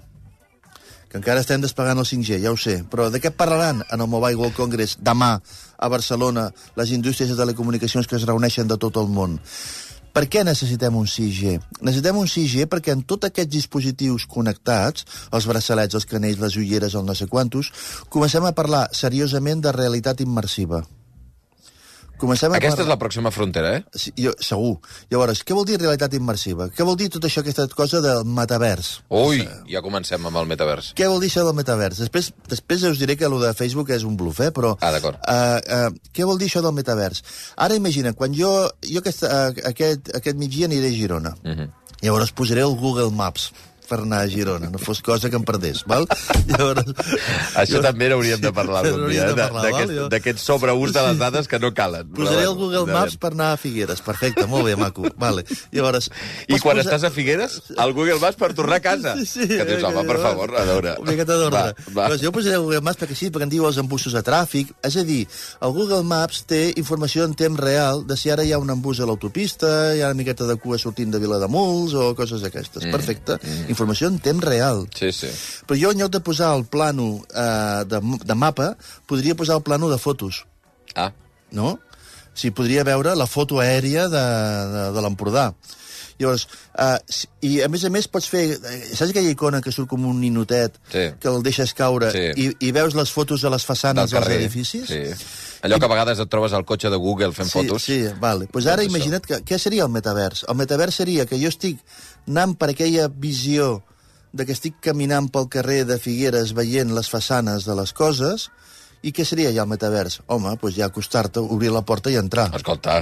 Que 1.08 1.20
encara 1.20 1.42
estem 1.44 1.64
desplegant 1.64 2.00
el 2.02 2.08
5G, 2.08 2.40
ja 2.44 2.52
ho 2.52 2.60
sé, 2.60 2.82
però 2.92 3.08
de 3.12 3.22
què 3.24 3.32
parlaran 3.32 3.84
en 3.88 4.04
el 4.04 4.10
Mobile 4.12 4.40
World 4.40 4.58
Congress 4.58 4.98
demà 5.00 5.38
a 5.78 5.90
Barcelona 5.90 6.50
les 6.80 6.92
indústries 6.92 7.32
de 7.32 7.40
telecomunicacions 7.40 8.08
que 8.08 8.18
es 8.20 8.26
reuneixen 8.28 8.68
de 8.68 8.80
tot 8.82 9.00
el 9.00 9.08
món? 9.08 9.38
Per 10.18 10.26
què 10.34 10.42
necessitem 10.42 10.96
un 10.98 11.06
6G? 11.06 11.60
Necessitem 11.86 12.18
un 12.18 12.26
6G 12.26 12.66
perquè 12.72 12.96
en 12.96 13.06
tots 13.06 13.30
aquests 13.30 13.54
dispositius 13.54 14.26
connectats, 14.26 15.06
els 15.30 15.46
braçalets, 15.46 15.94
els 15.94 16.10
canells, 16.10 16.42
les 16.42 16.58
ulleres, 16.58 16.98
el 16.98 17.06
no 17.06 17.14
sé 17.14 17.30
quantos, 17.30 17.70
comencem 18.10 18.50
a 18.50 18.56
parlar 18.58 18.88
seriosament 18.98 19.62
de 19.62 19.76
realitat 19.78 20.26
immersiva. 20.26 20.82
Comencem 22.18 22.52
a 22.52 22.58
Aquesta 22.58 22.82
és 22.82 22.88
parlar... 22.88 22.96
la 22.96 23.00
pròxima 23.02 23.32
frontera, 23.32 23.76
eh? 23.78 23.84
Sí, 23.94 24.12
jo, 24.18 24.32
segur. 24.42 24.80
Llavors, 25.12 25.44
què 25.46 25.54
vol 25.54 25.66
dir 25.70 25.78
realitat 25.80 26.14
immersiva? 26.18 26.66
Què 26.74 26.86
vol 26.88 26.98
dir 26.98 27.10
tot 27.14 27.24
això, 27.28 27.44
aquesta 27.44 27.68
cosa 27.78 28.02
del 28.02 28.24
metavers? 28.26 28.90
Ui, 29.14 29.44
ja 29.70 29.84
comencem 29.86 30.26
amb 30.26 30.42
el 30.42 30.48
metavers. 30.50 30.92
Què 30.98 31.06
vol 31.12 31.22
dir 31.22 31.30
això 31.30 31.44
del 31.46 31.54
metavers? 31.58 32.00
Després, 32.02 32.32
després 32.50 32.84
us 32.90 32.98
diré 32.98 33.16
que 33.20 33.26
el 33.30 33.38
de 33.44 33.54
Facebook 33.54 33.92
és 33.94 34.04
un 34.08 34.18
bluff, 34.18 34.42
eh? 34.42 34.50
però... 34.56 34.74
Ah, 34.82 34.90
d'acord. 34.96 35.22
Uh, 35.30 35.62
uh, 35.94 36.10
què 36.14 36.26
vol 36.26 36.42
dir 36.42 36.50
això 36.50 36.64
del 36.66 36.74
metavers? 36.74 37.22
Ara 37.56 37.78
imagina, 37.78 38.14
quan 38.18 38.34
jo, 38.34 38.50
jo 38.82 39.04
aquest, 39.04 39.24
uh, 39.30 39.52
aquest, 39.70 40.10
aquest 40.18 40.38
migdia 40.42 40.66
aniré 40.72 40.90
a 40.90 40.98
Girona. 40.98 41.36
Uh 41.44 41.50
Mhm. 41.54 41.60
-huh. 41.60 41.74
Llavors 42.02 42.32
posaré 42.32 42.62
el 42.62 42.76
Google 42.78 43.10
Maps 43.10 43.52
per 43.88 44.02
anar 44.04 44.22
a 44.26 44.28
Girona, 44.32 44.70
no 44.74 44.80
fos 44.82 45.02
cosa 45.02 45.30
que 45.32 45.38
em 45.40 45.46
perdés, 45.48 45.84
val? 45.88 46.06
Llavors, 46.50 46.92
Això 47.60 47.82
també 47.84 48.10
n'hauríem 48.12 48.42
de 48.44 48.52
parlar 48.56 48.84
algun 48.86 49.08
dia, 49.14 49.28
val? 49.36 50.10
d'aquest 50.12 50.40
Jo- 50.42 50.46
sobreús 50.48 50.94
de 50.96 51.04
les 51.08 51.18
dades 51.20 51.48
que 51.48 51.60
no 51.60 51.74
calen. 51.74 52.10
Posaré 52.14 52.44
Però 52.46 52.52
el 52.52 52.58
Google 52.60 52.86
Maps 52.94 53.18
per 53.22 53.32
anar 53.34 53.52
a 53.56 53.58
Figueres. 53.62 54.02
Perfecte, 54.06 54.46
molt 54.48 54.66
bé, 54.68 54.76
maco. 54.80 55.08
Vale. 55.18 55.44
Llavors, 55.72 56.10
I 56.48 56.60
quan 56.60 56.78
posar- 56.78 56.86
estàs 56.86 57.08
a 57.08 57.12
Figueres, 57.14 57.60
el 57.78 57.94
Google 57.98 58.20
Maps 58.22 58.38
per 58.40 58.52
tornar 58.58 58.78
a 58.80 58.84
casa. 58.84 59.16
Sí, 59.18 59.26
sí. 59.26 59.48
Que 59.48 59.66
dius, 59.66 59.84
home, 59.84 60.04
per 60.08 60.20
favor, 60.22 60.54
a 60.58 60.64
veure. 60.68 60.96
Una 61.02 61.12
miqueta 61.16 61.38
d'ordre. 61.40 61.74
Doncs 61.94 62.22
jo 62.24 62.32
posaré 62.36 62.56
el 62.60 62.66
Google 62.68 62.82
Maps 62.86 63.00
perquè 63.02 63.16
sí, 63.18 63.30
perquè 63.32 63.48
em 63.48 63.54
diu 63.56 63.66
els 63.70 63.78
embussos 63.82 64.14
de 64.16 64.24
tràfic. 64.26 64.74
És 64.88 64.98
a 65.00 65.04
dir, 65.08 65.24
el 65.62 65.72
Google 65.76 66.04
Maps 66.08 66.44
té 66.50 66.62
informació 66.78 67.26
en 67.28 67.34
temps 67.38 67.60
real 67.60 68.04
de 68.08 68.18
si 68.18 68.30
ara 68.34 68.44
hi 68.46 68.52
ha 68.54 68.60
un 68.62 68.70
embús 68.74 69.00
a 69.02 69.08
l'autopista, 69.10 69.94
hi 69.96 70.02
ha 70.02 70.12
una 70.12 70.20
miqueta 70.22 70.46
de 70.50 70.56
cua 70.62 70.78
sortint 70.82 71.12
de 71.14 71.20
Vilademuls 71.22 71.94
o 71.98 72.14
coses 72.18 72.42
d'aquestes. 72.44 72.86
Mm. 72.86 72.92
Perfecte. 72.94 73.38
Mm. 73.42 73.70
Informació 73.78 74.10
en 74.10 74.18
temps 74.26 74.44
real. 74.44 74.88
Sí, 74.98 75.12
sí. 75.14 75.30
Però 75.70 75.78
jo, 75.78 75.92
en 75.94 76.02
lloc 76.02 76.12
de 76.18 76.22
posar 76.26 76.56
el 76.58 76.66
plano 76.66 77.22
eh, 77.30 77.84
de, 77.86 78.00
de 78.26 78.36
mapa, 78.36 78.72
podria 79.06 79.36
posar 79.38 79.60
el 79.62 79.64
plano 79.68 79.90
de 79.94 80.00
fotos 80.02 80.46
Ah, 80.98 81.12
no? 81.52 81.76
O 81.78 82.38
sigui, 82.38 82.56
podria 82.58 82.84
veure 82.88 83.14
la 83.18 83.28
foto 83.30 83.60
aèria 83.62 84.08
de, 84.10 84.24
de, 84.74 84.82
de 84.96 85.02
l'Empordà. 85.06 85.52
Llavors, 86.18 86.48
uh, 86.82 86.98
i 87.46 87.60
a 87.62 87.68
més 87.70 87.84
a 87.86 87.92
més 87.94 88.08
pots 88.10 88.26
fer... 88.30 88.44
eh, 88.58 88.78
Saps 88.98 89.12
aquella 89.14 89.30
icona 89.30 89.60
que 89.62 89.70
surt 89.74 89.86
com 89.92 90.08
un 90.10 90.18
ninotet, 90.22 90.80
Sí. 90.90 91.04
que 91.22 91.30
el 91.30 91.44
deixes 91.46 91.76
caure 91.78 92.10
Sí. 92.16 92.24
i, 92.34 92.48
i 92.70 92.72
veus 92.74 92.96
les 92.98 93.12
fotos 93.14 93.44
de 93.46 93.52
les 93.54 93.66
façanes 93.66 94.10
Del 94.10 94.16
dels 94.18 94.26
carrer. 94.26 94.40
edificis? 94.42 94.90
Sí. 94.90 95.04
Allò 95.66 95.80
que 95.80 95.88
a 95.88 95.92
vegades 95.92 96.20
et 96.22 96.30
trobes 96.30 96.54
al 96.54 96.66
cotxe 96.70 96.92
de 96.94 97.00
Google 97.02 97.34
fent 97.34 97.50
sí, 97.50 97.58
fotos. 97.58 97.86
Sí, 97.88 98.00
vale. 98.22 98.48
Pues 98.54 98.68
ara 98.68 98.84
Doncs 98.84 98.94
imagina't 98.94 99.26
que, 99.26 99.42
què 99.48 99.60
seria 99.60 99.88
el 99.88 99.94
metavers. 99.94 100.44
El 100.50 100.58
metavers 100.60 101.00
seria 101.02 101.26
que 101.26 101.40
jo 101.42 101.50
estic 101.50 101.82
anant 102.28 102.56
per 102.60 102.72
aquella 102.74 103.08
visió 103.10 103.82
de 104.38 104.46
que 104.46 104.54
estic 104.54 104.78
caminant 104.84 105.32
pel 105.34 105.50
carrer 105.50 105.84
de 105.90 105.98
Figueres 106.02 106.54
veient 106.58 106.94
les 106.94 107.10
façanes 107.10 107.66
de 107.66 107.76
les 107.80 107.94
coses, 107.96 108.50
i 109.02 109.14
què 109.16 109.26
seria 109.26 109.54
ja 109.56 109.64
el 109.66 109.72
metavers? 109.72 110.22
Home, 110.28 110.56
doncs 110.62 110.78
ja 110.78 110.90
acostar-te, 110.92 111.42
obrir 111.42 111.72
la 111.74 111.86
porta 111.86 112.14
i 112.14 112.18
entrar, 112.20 112.50
Escolta, 112.58 113.02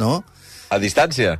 no? 0.00 0.22
a 0.70 0.78
distància. 0.78 1.38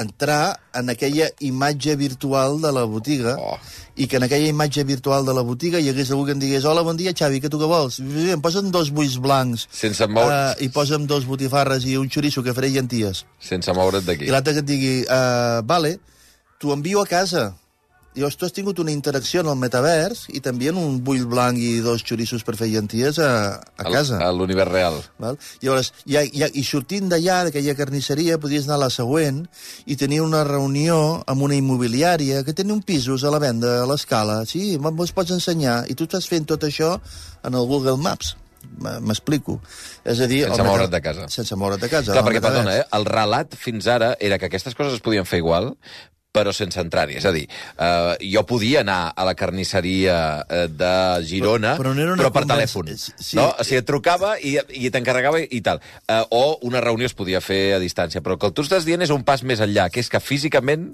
Entrar 0.00 0.60
en 0.74 0.90
aquella 0.92 1.28
imatge 1.40 1.96
virtual 1.96 2.60
de 2.60 2.72
la 2.72 2.84
botiga 2.84 3.36
Oh. 3.38 3.58
i 3.96 4.06
que 4.06 4.16
en 4.18 4.22
aquella 4.26 4.46
imatge 4.48 4.84
virtual 4.84 5.24
de 5.24 5.32
la 5.34 5.40
botiga 5.42 5.80
hi 5.80 5.88
hagués 5.88 6.10
algú 6.10 6.26
que 6.26 6.32
em 6.36 6.38
digués 6.42 6.64
hola, 6.64 6.82
bon 6.82 6.96
dia, 6.96 7.12
Xavi, 7.16 7.40
què 7.40 7.48
tu 7.48 7.58
què 7.58 7.66
vols? 7.70 7.98
Em 8.00 8.40
posen 8.44 8.70
dos 8.70 8.90
buits 8.92 9.16
blancs 9.18 9.66
Sense 9.72 10.06
moure- 10.06 10.56
eh, 10.58 10.64
i 10.64 10.68
posa'm 10.68 11.06
dos 11.06 11.24
botifarres 11.24 11.84
i 11.86 11.96
un 11.96 12.10
xoriço 12.10 12.42
que 12.42 12.52
faré 12.54 12.68
llenties. 12.70 13.24
Sense 13.40 13.72
moure't 13.72 14.04
d'aquí. 14.04 14.24
I 14.28 14.30
l'altre 14.34 14.52
que 14.52 14.60
et 14.60 14.66
digui, 14.68 14.96
uh, 15.08 15.62
vale, 15.64 15.98
t'ho 16.60 16.72
envio 16.74 17.00
a 17.02 17.06
casa. 17.06 17.54
Llavors 18.16 18.38
tu 18.40 18.46
has 18.46 18.54
tingut 18.56 18.78
una 18.80 18.92
interacció 18.94 19.42
en 19.42 19.50
el 19.52 19.58
metavers 19.60 20.22
i 20.32 20.40
t'envien 20.40 20.78
un 20.80 21.02
bull 21.04 21.26
blanc 21.28 21.60
i 21.60 21.82
dos 21.84 22.00
xorissos 22.06 22.46
per 22.46 22.54
fer 22.56 22.70
llenties 22.72 23.18
a, 23.20 23.30
a 23.60 23.84
casa. 23.92 24.22
A 24.24 24.30
l'univers 24.32 24.72
real. 24.72 24.96
Val? 25.20 25.36
Llavors, 25.60 25.92
ja, 26.08 26.22
ja, 26.24 26.48
i 26.48 26.64
sortint 26.64 27.12
d'allà, 27.12 27.42
d'aquella 27.48 27.76
carnisseria, 27.76 28.40
podries 28.40 28.64
anar 28.64 28.78
a 28.80 28.84
la 28.86 28.90
següent 28.94 29.42
i 29.84 29.98
tenir 30.00 30.22
una 30.24 30.42
reunió 30.48 31.20
amb 31.28 31.44
una 31.44 31.60
immobiliària 31.60 32.40
que 32.46 32.56
tenia 32.56 32.76
un 32.78 32.82
pisos 32.88 33.24
a 33.24 33.34
la 33.34 33.42
venda 33.42 33.82
a 33.82 33.86
l'escala. 33.90 34.40
Sí, 34.48 34.78
me'ls 34.80 35.12
pots 35.12 35.36
ensenyar. 35.36 35.82
I 35.92 35.98
tu 35.98 36.08
estàs 36.08 36.28
fent 36.32 36.48
tot 36.48 36.64
això 36.64 36.96
en 37.44 37.52
el 37.52 37.68
Google 37.68 37.98
Maps. 38.00 38.32
M'explico. 38.80 39.60
És 40.04 40.18
a 40.20 40.26
dir... 40.28 40.42
Sense 40.48 40.64
moure't 40.66 40.90
de 40.92 41.00
casa. 41.04 41.28
Sense 41.32 41.56
moure't 41.56 41.80
de 41.80 41.88
casa. 41.92 42.12
Clar, 42.16 42.24
perquè, 42.26 42.42
perdona, 42.44 42.80
eh, 42.80 42.84
el 42.96 43.06
relat 43.08 43.54
fins 43.60 43.86
ara 43.92 44.14
era 44.20 44.40
que 44.40 44.48
aquestes 44.50 44.76
coses 44.76 44.98
es 44.98 45.04
podien 45.04 45.28
fer 45.28 45.40
igual, 45.44 45.74
però 46.36 46.52
sense 46.52 46.78
entrar-hi. 46.84 47.16
És 47.22 47.24
a 47.24 47.32
dir, 47.32 47.46
eh, 47.48 48.16
jo 48.34 48.44
podia 48.48 48.82
anar 48.84 49.00
a 49.16 49.24
la 49.24 49.34
carnisseria 49.38 50.18
eh, 50.44 50.66
de 50.68 50.92
Girona, 51.26 51.74
Però- 51.80 51.94
però 51.96 52.06
no 52.12 52.16
però 52.20 52.30
per 52.30 52.44
conversa- 52.44 52.54
telèfon. 52.54 52.92
sí. 53.16 53.36
No? 53.40 53.48
O 53.58 53.64
sigui, 53.64 53.80
et 53.80 53.88
trucava 53.88 54.36
i, 54.38 54.58
i 54.84 54.90
t'encarregava 54.92 55.40
i 55.40 55.60
tal. 55.64 55.80
Eh, 56.06 56.22
o 56.30 56.58
una 56.68 56.80
reunió 56.84 57.06
es 57.08 57.14
podia 57.16 57.40
fer 57.40 57.74
a 57.76 57.80
distància. 57.82 58.20
Però 58.22 58.36
el 58.36 58.42
que 58.42 58.52
tu 58.52 58.62
estàs 58.66 58.84
dient 58.84 59.02
és 59.02 59.10
un 59.14 59.24
pas 59.24 59.42
més 59.42 59.60
enllà, 59.64 59.88
que 59.90 60.00
és 60.04 60.12
que 60.12 60.20
físicament... 60.20 60.90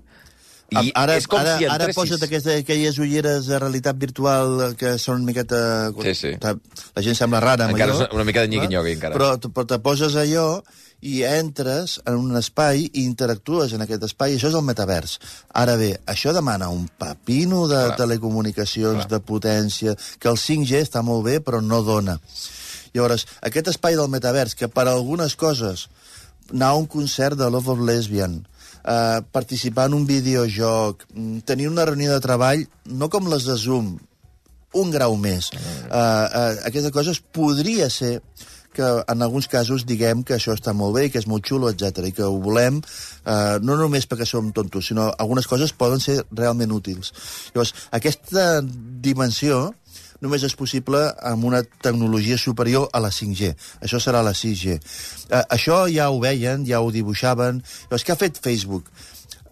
I 0.72 0.88
ara, 0.96 1.18
és 1.20 1.26
com 1.28 1.36
ara, 1.42 1.58
si 1.60 1.66
ara 1.68 1.84
posa't 1.92 2.22
aquestes, 2.24 2.62
aquelles 2.62 2.96
ulleres 3.02 3.44
de 3.44 3.58
realitat 3.60 3.98
virtual 4.00 4.72
que 4.80 4.94
són 4.96 5.18
una 5.20 5.26
miqueta... 5.28 5.58
Sí, 6.00 6.14
sí. 6.16 6.30
La 6.40 7.02
gent 7.04 7.18
sembla 7.18 7.42
rara 7.44 7.66
amb 7.66 7.74
Encara 7.76 7.92
allò. 7.92 8.06
és 8.06 8.14
una 8.16 8.24
mica 8.24 8.40
de 8.40 8.48
nyigui-nyogui, 8.54 8.94
encara. 8.96 9.12
Però, 9.18 9.34
però 9.52 9.66
te 9.68 9.78
poses 9.84 10.16
allò 10.16 10.62
i 11.02 11.22
entres 11.26 11.96
en 12.06 12.14
un 12.14 12.38
espai 12.38 12.84
i 12.86 13.02
interactues 13.02 13.74
en 13.74 13.82
aquest 13.82 14.06
espai, 14.06 14.36
això 14.36 14.52
és 14.52 14.56
el 14.58 14.62
metavers. 14.66 15.16
Ara 15.58 15.74
bé, 15.80 15.96
això 16.06 16.30
demana 16.34 16.70
un 16.70 16.86
papino 16.98 17.64
de 17.66 17.80
Clar. 17.88 17.96
telecomunicacions, 18.04 19.08
de 19.10 19.18
potència, 19.18 19.96
que 20.22 20.30
el 20.30 20.38
5G 20.38 20.84
està 20.86 21.02
molt 21.02 21.26
bé, 21.26 21.40
però 21.42 21.60
no 21.60 21.82
dona. 21.82 22.20
Llavors, 22.94 23.26
aquest 23.42 23.72
espai 23.72 23.98
del 23.98 24.12
metavers, 24.12 24.54
que 24.54 24.70
per 24.70 24.86
algunes 24.86 25.34
coses 25.34 25.88
anar 26.52 26.70
a 26.70 26.78
un 26.78 26.86
concert 26.86 27.38
de 27.40 27.50
Love 27.50 27.74
of 27.74 27.82
Lesbian, 27.88 28.38
eh, 28.84 29.20
participar 29.32 29.88
en 29.88 29.94
un 29.94 30.06
videojoc, 30.06 31.06
mm, 31.14 31.38
tenir 31.38 31.68
una 31.68 31.84
reunió 31.84 32.12
de 32.12 32.20
treball, 32.20 32.66
no 32.84 33.08
com 33.08 33.26
les 33.26 33.44
de 33.44 33.56
Zoom, 33.56 33.98
un 34.72 34.90
grau 34.90 35.16
més. 35.16 35.50
Uh, 35.52 35.92
uh, 35.92 36.52
aquestes 36.64 36.92
coses 36.94 37.20
podria 37.20 37.90
ser 37.90 38.22
que 38.74 38.88
en 39.08 39.22
alguns 39.22 39.48
casos 39.52 39.86
diguem 39.88 40.22
que 40.26 40.36
això 40.36 40.56
està 40.56 40.74
molt 40.76 40.96
bé, 40.96 41.06
i 41.06 41.12
que 41.12 41.20
és 41.22 41.28
molt 41.30 41.46
xulo, 41.48 41.70
etc 41.70 42.08
i 42.08 42.14
que 42.16 42.26
ho 42.26 42.40
volem, 42.42 42.80
uh, 42.80 43.58
no 43.62 43.76
només 43.80 44.08
perquè 44.08 44.26
som 44.28 44.50
tontos, 44.56 44.88
sinó 44.88 45.10
algunes 45.18 45.48
coses 45.50 45.74
poden 45.76 46.02
ser 46.02 46.22
realment 46.30 46.72
útils. 46.74 47.12
Llavors, 47.54 47.74
aquesta 47.92 48.62
dimensió 48.62 49.68
només 50.22 50.44
és 50.46 50.54
possible 50.54 51.00
amb 51.26 51.48
una 51.48 51.62
tecnologia 51.82 52.38
superior 52.38 52.88
a 52.94 53.00
la 53.02 53.10
5G. 53.10 53.54
Això 53.82 53.98
serà 54.00 54.22
la 54.22 54.34
6G. 54.38 54.78
Uh, 55.30 55.42
això 55.48 55.82
ja 55.90 56.10
ho 56.10 56.20
veien, 56.22 56.66
ja 56.68 56.80
ho 56.80 56.92
dibuixaven. 56.94 57.62
Llavors, 57.88 58.06
què 58.06 58.14
ha 58.14 58.20
fet 58.20 58.38
Facebook? 58.42 58.88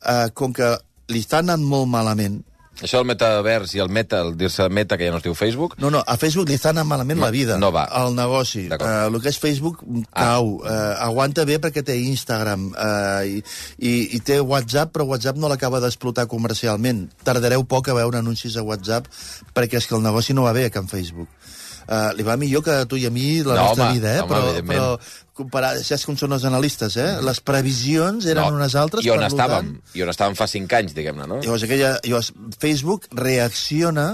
Uh, 0.00 0.30
com 0.34 0.54
que 0.56 0.76
li 1.10 1.20
està 1.24 1.42
anant 1.42 1.62
molt 1.66 1.90
malament, 1.90 2.38
Això 2.80 3.00
del 3.00 3.06
metavers 3.10 3.74
i 3.76 3.80
el 3.84 3.90
meta, 3.92 4.22
el 4.24 4.36
dir-se 4.40 4.68
meta, 4.72 4.96
que 4.96 5.04
ja 5.08 5.12
no 5.12 5.18
es 5.20 5.24
diu 5.26 5.34
Facebook, 5.36 5.76
No, 5.78 5.90
no, 5.90 6.00
a 6.06 6.16
Facebook 6.16 6.48
li 6.48 6.56
està 6.56 6.70
anant 6.72 6.88
malament 6.88 7.18
No, 7.20 7.26
la 7.26 7.30
vida. 7.30 7.58
no 7.60 7.70
va. 7.72 7.84
El 8.00 8.14
negoci. 8.16 8.66
Uh, 8.72 9.06
el 9.08 9.20
que 9.20 9.28
és 9.28 9.38
Facebook 9.38 9.82
cau. 10.12 10.56
Uh, 10.64 10.96
aguanta 11.04 11.44
bé 11.44 11.58
perquè 11.60 11.82
té 11.84 11.98
Instagram 12.00 12.70
uh, 12.72 13.22
i, 13.26 13.42
i, 13.78 14.16
i 14.16 14.20
té 14.20 14.40
WhatsApp, 14.40 14.92
però 14.94 15.04
WhatsApp 15.10 15.36
no 15.38 15.48
l'acaba 15.52 15.80
d'explotar 15.80 16.26
comercialment. 16.26 17.08
Tardareu 17.24 17.64
poc 17.68 17.88
a 17.88 17.94
veure 18.00 18.18
anuncis 18.18 18.56
a 18.56 18.62
WhatsApp 18.64 19.06
perquè 19.54 19.80
és 19.80 19.86
que 19.86 19.96
el 19.98 20.02
negoci 20.02 20.32
no 20.36 20.48
va 20.48 20.52
bé 20.56 20.70
que 20.70 20.78
en 20.80 20.88
Facebook. 20.88 21.28
Uh, 21.90 22.12
li 22.14 22.22
va 22.22 22.36
millor 22.38 22.62
que 22.62 22.70
a 22.70 22.86
tu 22.86 22.94
i 23.00 23.06
a 23.08 23.10
mi 23.10 23.40
la 23.42 23.56
No, 23.56 23.62
nostra 23.66 23.88
home, 23.88 23.96
vida, 23.98 24.12
eh? 24.14 24.20
home, 24.22 24.30
però, 24.30 24.62
però 24.68 24.84
comparar, 25.40 25.72
saps 25.82 26.04
com 26.06 26.14
són 26.20 26.36
els 26.36 26.44
analistes, 26.46 26.94
eh? 27.02 27.16
Les 27.26 27.40
previsions 27.42 28.28
eren 28.30 28.44
no. 28.46 28.60
unes 28.60 28.76
altres, 28.78 29.02
I 29.04 29.10
on 29.10 29.24
estàvem? 29.26 29.72
tant- 29.74 29.96
I 29.98 30.04
on 30.06 30.12
estàvem 30.12 30.36
fa 30.38 30.46
cinc 30.46 30.72
anys, 30.78 30.94
diguem-ne, 30.94 31.26
no? 31.26 31.40
Llavors, 31.42 31.64
aquella, 31.66 31.96
llavors, 32.06 32.30
Facebook 32.62 33.08
reacciona 33.18 34.12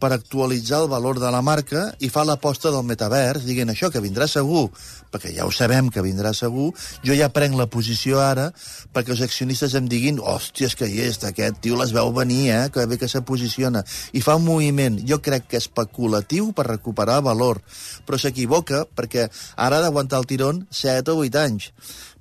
per 0.00 0.12
actualitzar 0.14 0.80
el 0.82 0.88
valor 0.88 1.20
de 1.20 1.30
la 1.30 1.42
marca 1.44 1.90
i 2.00 2.08
fa 2.08 2.24
l'aposta 2.24 2.72
del 2.72 2.86
metavers, 2.88 3.44
dient 3.44 3.70
això, 3.70 3.90
que 3.92 4.00
vindrà 4.00 4.26
segur, 4.30 4.70
perquè 5.12 5.34
ja 5.36 5.46
ho 5.46 5.52
sabem 5.52 5.90
que 5.92 6.02
vindrà 6.02 6.32
segur, 6.36 6.70
jo 7.04 7.16
ja 7.16 7.28
prenc 7.34 7.58
la 7.58 7.68
posició 7.70 8.22
ara 8.24 8.48
perquè 8.94 9.14
els 9.14 9.24
accionistes 9.26 9.74
em 9.78 9.88
diguin 9.90 10.20
hòstia, 10.20 10.70
és 10.70 10.76
que 10.78 10.88
hi 10.88 11.02
és, 11.04 11.20
aquest 11.28 11.60
tio 11.64 11.78
les 11.80 11.92
veu 11.96 12.12
venir, 12.16 12.48
eh? 12.54 12.68
que 12.72 12.86
bé 12.88 12.98
que 12.98 13.08
se 13.08 13.20
posiciona. 13.26 13.84
I 14.16 14.24
fa 14.24 14.38
un 14.40 14.46
moviment, 14.46 15.00
jo 15.06 15.20
crec 15.22 15.50
que 15.50 15.60
especulatiu 15.60 16.52
per 16.56 16.68
recuperar 16.70 17.20
valor, 17.26 17.60
però 18.06 18.18
s'equivoca 18.18 18.86
perquè 18.96 19.28
ara 19.56 19.80
ha 19.80 19.84
d'aguantar 19.84 20.22
el 20.22 20.30
tirón 20.30 20.64
7 20.70 21.12
o 21.12 21.20
8 21.26 21.44
anys. 21.44 21.72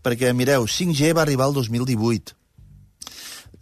Perquè, 0.04 0.32
mireu, 0.32 0.63
5G 0.63 1.12
va 1.15 1.26
arribar 1.26 1.50
al 1.50 1.56
2018. 1.58 2.38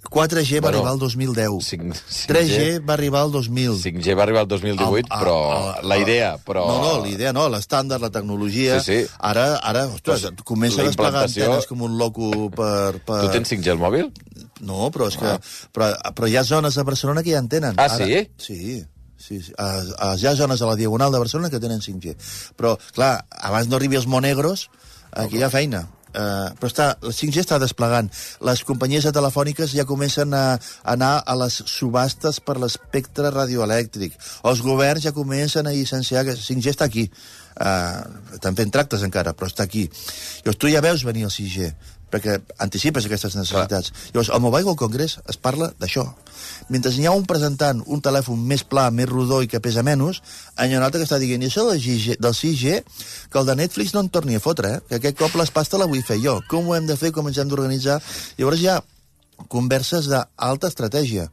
4G 0.10 0.58
va 0.58 0.70
Bueno, 0.70 0.78
arribar 0.78 0.92
al 0.94 1.00
2010. 1.00 1.66
5, 1.68 2.02
3G 2.32 2.86
va 2.88 2.94
arribar 2.94 3.22
al 3.22 3.32
2000. 3.32 3.78
5G 3.84 4.16
va 4.18 4.24
arribar 4.24 4.42
al 4.42 4.48
2018, 4.48 5.08
Ah, 5.10 5.20
però 5.20 5.36
ah, 5.52 5.80
la 5.84 5.96
ah, 5.96 6.00
idea, 6.00 6.38
però... 6.38 6.66
No, 6.68 6.78
no, 6.82 6.92
la 7.06 7.10
idea 7.12 7.34
no, 7.34 7.48
l'estàndard, 7.50 8.02
la 8.02 8.10
tecnologia... 8.10 8.80
Sí, 8.82 9.02
sí. 9.04 9.16
Ara, 9.20 9.58
ara 9.58 9.86
ostres, 9.88 10.28
Pues, 10.30 10.44
comença 10.48 10.82
a 10.82 10.88
desplegar 10.88 11.26
antenes 11.28 11.68
com 11.70 11.82
un 11.86 11.98
loco 11.98 12.50
per... 12.50 13.02
per... 13.06 13.22
Tu 13.26 13.34
tens 13.36 13.52
5G 13.52 13.74
al 13.76 13.82
mòbil? 13.82 14.12
No, 14.62 14.88
però 14.94 15.10
és 15.12 15.18
que... 15.20 15.34
Però, 15.76 15.92
però 16.16 16.30
hi 16.30 16.38
ha 16.38 16.46
zones 16.48 16.78
a 16.78 16.86
Barcelona 16.88 17.24
que 17.24 17.36
ja 17.36 17.42
en 17.44 17.50
tenen. 17.52 17.76
Ah, 17.78 17.90
Ara, 17.92 18.06
sí? 18.06 18.24
Sí, 18.38 18.84
sí, 19.18 19.42
sí. 19.42 19.54
A, 19.58 19.70
a, 20.10 20.16
hi 20.18 20.26
ha 20.26 20.36
zones 20.40 20.62
a 20.62 20.72
la 20.72 20.78
Diagonal 20.80 21.12
de 21.12 21.22
Barcelona 21.22 21.52
que 21.54 21.62
tenen 21.62 21.84
5G. 21.84 22.16
Però, 22.58 22.78
clar, 22.96 23.26
abans 23.30 23.70
no 23.70 23.78
arribi 23.78 24.00
els 24.00 24.08
monegros, 24.10 24.70
aquí 25.12 25.38
hi 25.38 25.46
ha 25.46 25.54
feina. 25.54 25.86
Uh, 26.08 26.54
però 26.58 26.70
està, 26.72 26.88
el 27.04 27.14
5G 27.16 27.44
està 27.44 27.60
desplegant. 27.62 28.10
Les 28.48 28.64
companyies 28.68 29.08
de 29.08 29.14
telefòniques 29.16 29.74
ja 29.76 29.88
comencen 29.90 30.34
a, 30.34 30.46
a 30.56 30.94
anar 30.94 31.18
a 31.26 31.36
les 31.44 31.60
subhastes 31.68 32.40
per 32.42 32.58
l'espectre 32.62 33.34
radioelèctric. 33.34 34.16
Els 34.48 34.64
governs 34.66 35.06
ja 35.08 35.16
comencen 35.16 35.68
a 35.68 35.76
llicenciar 35.76 36.26
que 36.28 36.38
5G 36.38 36.74
està 36.74 36.88
aquí. 36.88 37.08
Uh, 37.58 38.02
estan 38.38 38.58
fent 38.58 38.74
tractes 38.74 39.04
encara, 39.06 39.34
però 39.34 39.50
està 39.50 39.66
aquí. 39.66 39.88
Llavors 40.46 40.62
tu 40.62 40.72
ja 40.72 40.84
veus 40.86 41.06
venir 41.08 41.26
el 41.28 41.34
6G 41.34 41.72
perquè 42.12 42.38
anticipes 42.64 43.06
aquestes 43.08 43.36
necessitats. 43.36 43.92
Clar. 43.92 44.12
Llavors, 44.14 44.32
al 44.32 44.44
Mobile 44.44 44.68
World 44.68 44.80
Congress 44.80 45.20
es 45.28 45.40
parla 45.42 45.70
d'això. 45.80 46.06
Mentre 46.74 46.92
hi 46.96 47.08
ha 47.08 47.16
un 47.16 47.26
presentant 47.28 47.82
un 47.86 48.04
telèfon 48.04 48.40
més 48.50 48.64
pla, 48.64 48.88
més 48.92 49.10
rodó 49.10 49.42
i 49.44 49.50
que 49.52 49.62
pesa 49.64 49.84
menys, 49.84 50.22
hi 50.56 50.74
ha 50.74 50.80
un 50.80 50.86
altre 50.86 51.02
que 51.02 51.08
està 51.10 51.20
dient, 51.22 51.44
i 51.44 51.52
això 51.52 51.68
del, 51.70 51.82
6G, 51.84 52.20
del 52.24 52.36
6G, 52.38 52.78
que 53.32 53.42
el 53.42 53.50
de 53.50 53.58
Netflix 53.60 53.96
no 53.96 54.06
en 54.06 54.12
torni 54.14 54.38
a 54.38 54.44
fotre, 54.44 54.78
eh? 54.78 54.84
que 54.90 55.02
aquest 55.02 55.20
cop 55.20 55.36
l'espasta 55.40 55.80
la 55.82 55.90
vull 55.90 56.06
fer 56.06 56.20
jo. 56.24 56.40
Com 56.52 56.70
ho 56.70 56.78
hem 56.78 56.88
de 56.88 56.98
fer, 57.00 57.12
com 57.16 57.28
ens 57.28 57.40
hem 57.42 57.52
d'organitzar? 57.52 58.00
Llavors 58.40 58.64
hi 58.64 58.72
ha 58.72 58.82
converses 59.54 60.08
d'alta 60.10 60.72
estratègia 60.72 61.28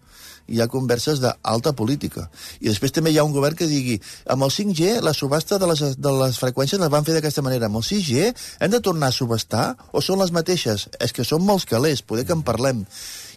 hi 0.49 0.61
ha 0.61 0.69
converses 0.69 1.21
d'alta 1.23 1.73
política. 1.77 2.29
I 2.61 2.69
després 2.69 2.93
també 2.93 3.13
hi 3.13 3.19
ha 3.19 3.25
un 3.27 3.33
govern 3.35 3.57
que 3.57 3.69
digui 3.71 3.97
amb 4.31 4.47
el 4.47 4.53
5G 4.53 5.01
la 5.05 5.15
subhasta 5.17 5.59
de 5.59 5.69
les, 5.71 5.83
de 5.97 6.15
les 6.21 6.39
freqüències 6.41 6.81
les 6.81 6.93
van 6.93 7.07
fer 7.07 7.17
d'aquesta 7.17 7.45
manera. 7.45 7.71
Amb 7.71 7.81
el 7.81 7.87
6G 7.87 8.31
hem 8.61 8.73
de 8.73 8.83
tornar 8.85 9.11
a 9.13 9.17
subhastar 9.17 9.67
o 9.93 10.03
són 10.05 10.21
les 10.21 10.35
mateixes? 10.37 10.89
És 11.01 11.17
que 11.17 11.25
són 11.25 11.45
molts 11.45 11.69
calés, 11.71 12.03
poder 12.03 12.27
que 12.29 12.37
en 12.37 12.45
parlem. 12.47 12.85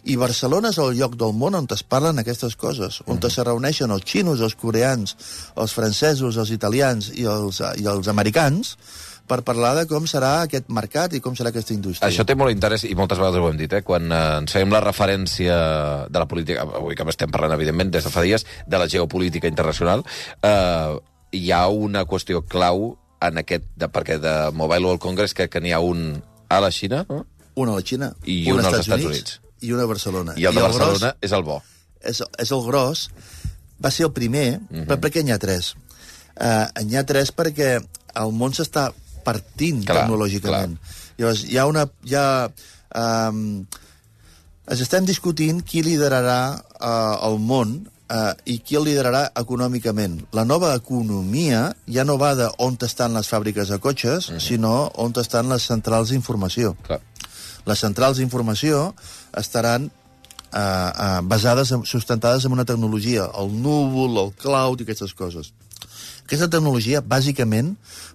I 0.08 0.16
Barcelona 0.16 0.70
és 0.70 0.78
el 0.78 0.94
lloc 0.96 1.16
del 1.18 1.34
món 1.36 1.56
on 1.58 1.66
es 1.74 1.82
parlen 1.82 2.20
aquestes 2.20 2.54
coses, 2.56 3.00
on 3.06 3.18
se 3.18 3.44
reuneixen 3.44 3.90
els 3.90 4.06
xinos, 4.06 4.40
els 4.40 4.54
coreans, 4.54 5.16
els 5.56 5.74
francesos, 5.74 6.36
els 6.36 6.52
italians 6.54 7.10
i 7.14 7.26
els, 7.28 7.60
i 7.76 7.88
els 7.90 8.08
americans 8.08 8.76
per 9.28 9.42
parlar 9.46 9.74
de 9.76 9.84
com 9.90 10.06
serà 10.08 10.42
aquest 10.46 10.70
mercat 10.72 11.12
i 11.14 11.20
com 11.20 11.34
serà 11.36 11.52
aquesta 11.52 11.74
indústria. 11.76 12.08
Això 12.08 12.24
té 12.26 12.34
molt 12.38 12.50
interès, 12.54 12.84
i 12.88 12.94
moltes 12.98 13.18
vegades 13.20 13.38
ho 13.42 13.48
hem 13.50 13.58
dit, 13.60 13.72
eh? 13.76 13.82
quan 13.86 14.08
eh, 14.10 14.22
ens 14.40 14.52
fem 14.56 14.72
la 14.72 14.80
referència 14.80 15.58
de 16.08 16.18
la 16.18 16.26
política, 16.26 16.64
avui 16.80 16.96
que 16.96 17.06
estem 17.12 17.30
parlant, 17.30 17.52
evidentment, 17.58 17.90
des 17.94 18.04
de 18.08 18.10
fa 18.14 18.24
dies, 18.24 18.46
de 18.66 18.78
la 18.80 18.88
geopolítica 18.88 19.48
internacional, 19.50 20.04
eh, 20.42 20.96
hi 21.36 21.50
ha 21.52 21.66
una 21.68 22.06
qüestió 22.08 22.42
clau 22.48 22.96
en 23.20 23.38
aquest, 23.42 23.64
de, 23.76 23.88
perquè 23.92 24.16
de 24.22 24.34
Mobile 24.54 24.86
World 24.86 25.00
Congress, 25.02 25.34
que, 25.34 25.48
que 25.52 25.60
n'hi 25.60 25.72
ha 25.76 25.80
un 25.84 26.22
a 26.48 26.60
la 26.64 26.70
Xina, 26.72 27.04
no? 27.08 27.24
Un 27.58 27.68
a 27.68 27.74
la 27.74 27.82
Xina, 27.82 28.12
I 28.24 28.44
un 28.52 28.60
un 28.60 28.64
als 28.64 28.72
als 28.78 28.86
Estats 28.86 29.04
Units, 29.04 29.18
Units. 29.18 29.40
i 29.66 29.72
un 29.74 29.80
a 29.82 29.86
Barcelona. 29.90 30.34
i 30.38 30.44
el 30.46 30.54
de 30.54 30.60
gros 30.62 30.78
Barcelona 30.78 31.16
és 31.20 31.32
el 31.34 31.42
bo. 31.42 31.60
és, 32.00 32.22
és 32.38 32.52
el 32.54 32.62
gros, 32.64 33.08
va 33.84 33.90
ser 33.90 34.06
el 34.06 34.12
primer, 34.12 34.60
Mhm. 34.70 34.86
però 34.86 35.00
per 35.02 35.10
què 35.10 35.24
n'hi 35.24 35.32
ha 35.34 35.38
tres? 35.42 35.74
Uh, 36.38 36.70
n'hi 36.86 36.94
ha 36.96 37.02
tres 37.04 37.32
perquè 37.34 37.80
el 38.14 38.32
món 38.32 38.52
s'està 38.54 38.92
partint 39.28 39.84
Clar, 39.84 40.02
tecnològicament. 40.02 40.78
Llavors, 41.20 41.44
hi 41.44 41.60
ha 41.60 41.68
una... 41.68 41.84
Hi 42.08 42.16
ha, 42.18 42.26
um, 43.04 43.44
es 44.68 44.82
estem 44.84 45.06
discutint 45.08 45.62
qui 45.64 45.80
liderarà 45.84 46.40
uh, 46.58 47.14
el 47.28 47.38
món 47.40 47.78
uh, 48.12 48.32
i 48.44 48.58
qui 48.64 48.78
el 48.78 48.86
liderarà 48.88 49.28
econòmicament. 49.40 50.18
La 50.36 50.44
nova 50.48 50.74
economia 50.76 51.68
ja 51.88 52.04
no 52.04 52.18
va 52.20 52.34
de 52.38 52.48
on 52.64 52.76
estan 52.84 53.16
les 53.16 53.28
fàbriques 53.30 53.72
de 53.72 53.78
cotxes, 53.80 54.32
sinó 54.44 54.90
on 54.96 55.14
estan 55.20 55.48
les 55.52 55.68
centrals 55.70 56.12
d'informació. 56.12 56.74
Clar. 56.86 57.00
Les 57.68 57.80
centrals 57.84 58.20
d'informació 58.20 58.92
estaran 59.36 59.88
eh, 59.88 60.60
eh, 60.60 61.20
basades, 61.22 61.72
en, 61.72 61.84
sustentades 61.84 62.44
en 62.44 62.52
una 62.52 62.64
tecnologia, 62.64 63.28
el 63.38 63.52
núvol, 63.62 64.16
el 64.24 64.32
cloud 64.40 64.80
i 64.80 64.88
aquestes 64.88 65.14
coses. 65.14 65.52
Aquesta 66.28 66.44
tecnologia, 66.52 67.00
bàsicament, 67.00 67.70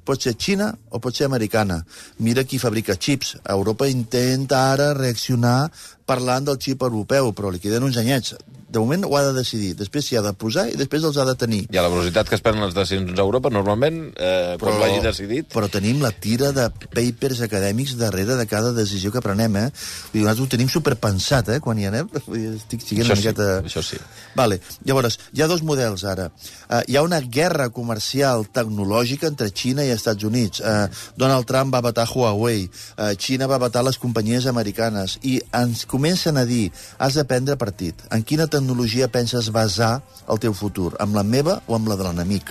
pot 0.05 0.21
ser 0.21 0.35
xina 0.37 0.67
o 0.93 0.99
pot 1.01 1.17
ser 1.17 1.25
americana. 1.25 1.79
Mira 2.21 2.43
qui 2.45 2.59
fabrica 2.61 2.93
xips. 2.93 3.31
Europa 3.49 3.87
intenta 3.89 4.59
ara 4.69 4.91
reaccionar 4.93 5.71
parlant 6.05 6.49
del 6.49 6.59
xip 6.59 6.83
europeu, 6.83 7.31
però 7.37 7.51
li 7.53 7.61
queden 7.63 7.87
uns 7.87 7.97
anyets. 8.01 8.35
De 8.73 8.81
moment 8.81 9.03
ho 9.05 9.13
ha 9.13 9.21
de 9.27 9.33
decidir, 9.35 9.75
després 9.77 10.07
s'hi 10.07 10.17
ha 10.17 10.23
de 10.25 10.31
posar 10.33 10.63
i 10.71 10.77
després 10.79 11.03
els 11.05 11.17
ha 11.21 11.25
de 11.27 11.35
tenir. 11.37 11.59
I 11.69 11.77
a 11.77 11.83
la 11.85 11.91
velocitat 11.93 12.29
que 12.29 12.33
es 12.39 12.41
prenen 12.41 12.65
les 12.65 12.73
decisions 12.73 13.11
a 13.13 13.21
Europa, 13.21 13.51
normalment, 13.53 13.99
eh, 14.17 14.55
quan 14.57 14.79
ho 14.79 14.85
hagi 14.87 15.03
decidit... 15.03 15.51
Però 15.53 15.69
tenim 15.69 15.99
la 16.01 16.09
tira 16.09 16.49
de 16.57 16.65
papers 16.87 17.43
acadèmics 17.45 17.93
darrere 17.99 18.33
de 18.39 18.47
cada 18.49 18.71
decisió 18.73 19.11
que 19.13 19.21
prenem, 19.21 19.59
eh? 19.61 19.67
Vull 19.69 20.17
dir, 20.17 20.23
nosaltres 20.23 20.47
ho 20.47 20.49
tenim 20.55 20.71
superpensat, 20.73 21.51
eh, 21.53 21.59
quan 21.61 21.77
hi 21.77 21.85
anem. 21.91 22.09
Estic 22.55 22.81
siguent 22.81 23.05
Això 23.05 23.13
una 23.13 23.19
sí, 23.19 23.27
miqueta... 23.27 23.47
això 23.61 23.85
sí. 23.85 24.01
Vale. 24.33 24.57
Llavors, 24.89 25.19
hi 25.37 25.45
ha 25.45 25.49
dos 25.51 25.61
models 25.61 26.07
ara. 26.09 26.31
Uh, 26.65 26.81
hi 26.89 26.97
ha 26.97 27.05
una 27.05 27.21
guerra 27.21 27.69
comercial 27.69 28.47
tecnològica 28.57 29.29
entre 29.29 29.51
Xina 29.53 29.85
i 29.85 29.93
Estats 29.93 30.25
Units. 30.25 30.65
Uh, 30.65 30.87
Donald 31.21 31.45
Trump 31.45 31.77
va 31.77 31.83
vetar 31.85 32.07
Huawei, 32.09 32.65
uh, 32.97 33.13
Xina 33.21 33.45
va 33.45 33.61
vetar 33.61 33.85
les 33.85 34.01
companyies 34.01 34.49
americanes, 34.49 35.19
i 35.21 35.37
ens 35.61 35.85
comencen 35.93 36.41
a 36.41 36.47
dir, 36.49 36.71
has 36.97 37.13
de 37.19 37.27
prendre 37.29 37.59
partit. 37.61 38.01
En 38.09 38.25
quina 38.25 38.49
tecnologia 38.49 39.11
penses 39.13 39.51
basar 39.53 39.99
el 40.25 40.41
teu 40.41 40.57
futur? 40.57 40.95
Amb 41.03 41.13
la 41.19 41.23
meva 41.23 41.59
o 41.67 41.77
amb 41.77 41.91
la 41.91 41.99
de 41.99 42.07
l'enemic? 42.07 42.49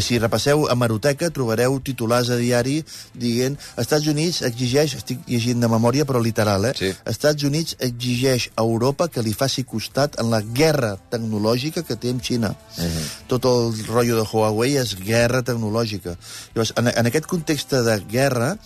Si 0.00 0.16
repasseu 0.16 0.64
a 0.72 0.74
Maroteca 0.78 1.28
trobareu 1.36 1.74
titulars 1.84 2.30
a 2.32 2.38
diari 2.40 2.78
dient 3.18 3.58
Estats 3.80 4.06
Units 4.08 4.40
exigeix, 4.48 4.94
estic 4.96 5.26
llegint 5.28 5.60
de 5.60 5.68
memòria 5.68 6.06
però 6.08 6.22
literal, 6.22 6.64
eh? 6.70 6.72
Sí. 6.78 6.88
Estats 7.12 7.44
Units 7.44 7.76
exigeix 7.84 8.48
a 8.54 8.64
Europa 8.64 9.10
que 9.12 9.24
li 9.24 9.34
faci 9.36 9.66
costat 9.68 10.16
en 10.22 10.30
la 10.32 10.40
guerra 10.40 10.94
tecnològica 11.12 11.84
que 11.84 11.98
té 12.00 12.14
amb 12.14 12.24
Xina. 12.24 12.54
Uh 12.78 12.84
-huh. 12.84 13.04
Tot 13.28 13.44
el 13.44 13.84
rotllo 13.88 14.16
de 14.16 14.26
Huawei 14.32 14.78
és 14.78 14.96
guerra 14.96 15.42
tecnològica. 15.42 16.16
Llavors, 16.54 16.72
en, 16.76 16.88
en 16.88 17.06
aquest 17.06 17.26
context 17.26 17.70
de 17.70 17.98
guerra, 18.08 18.56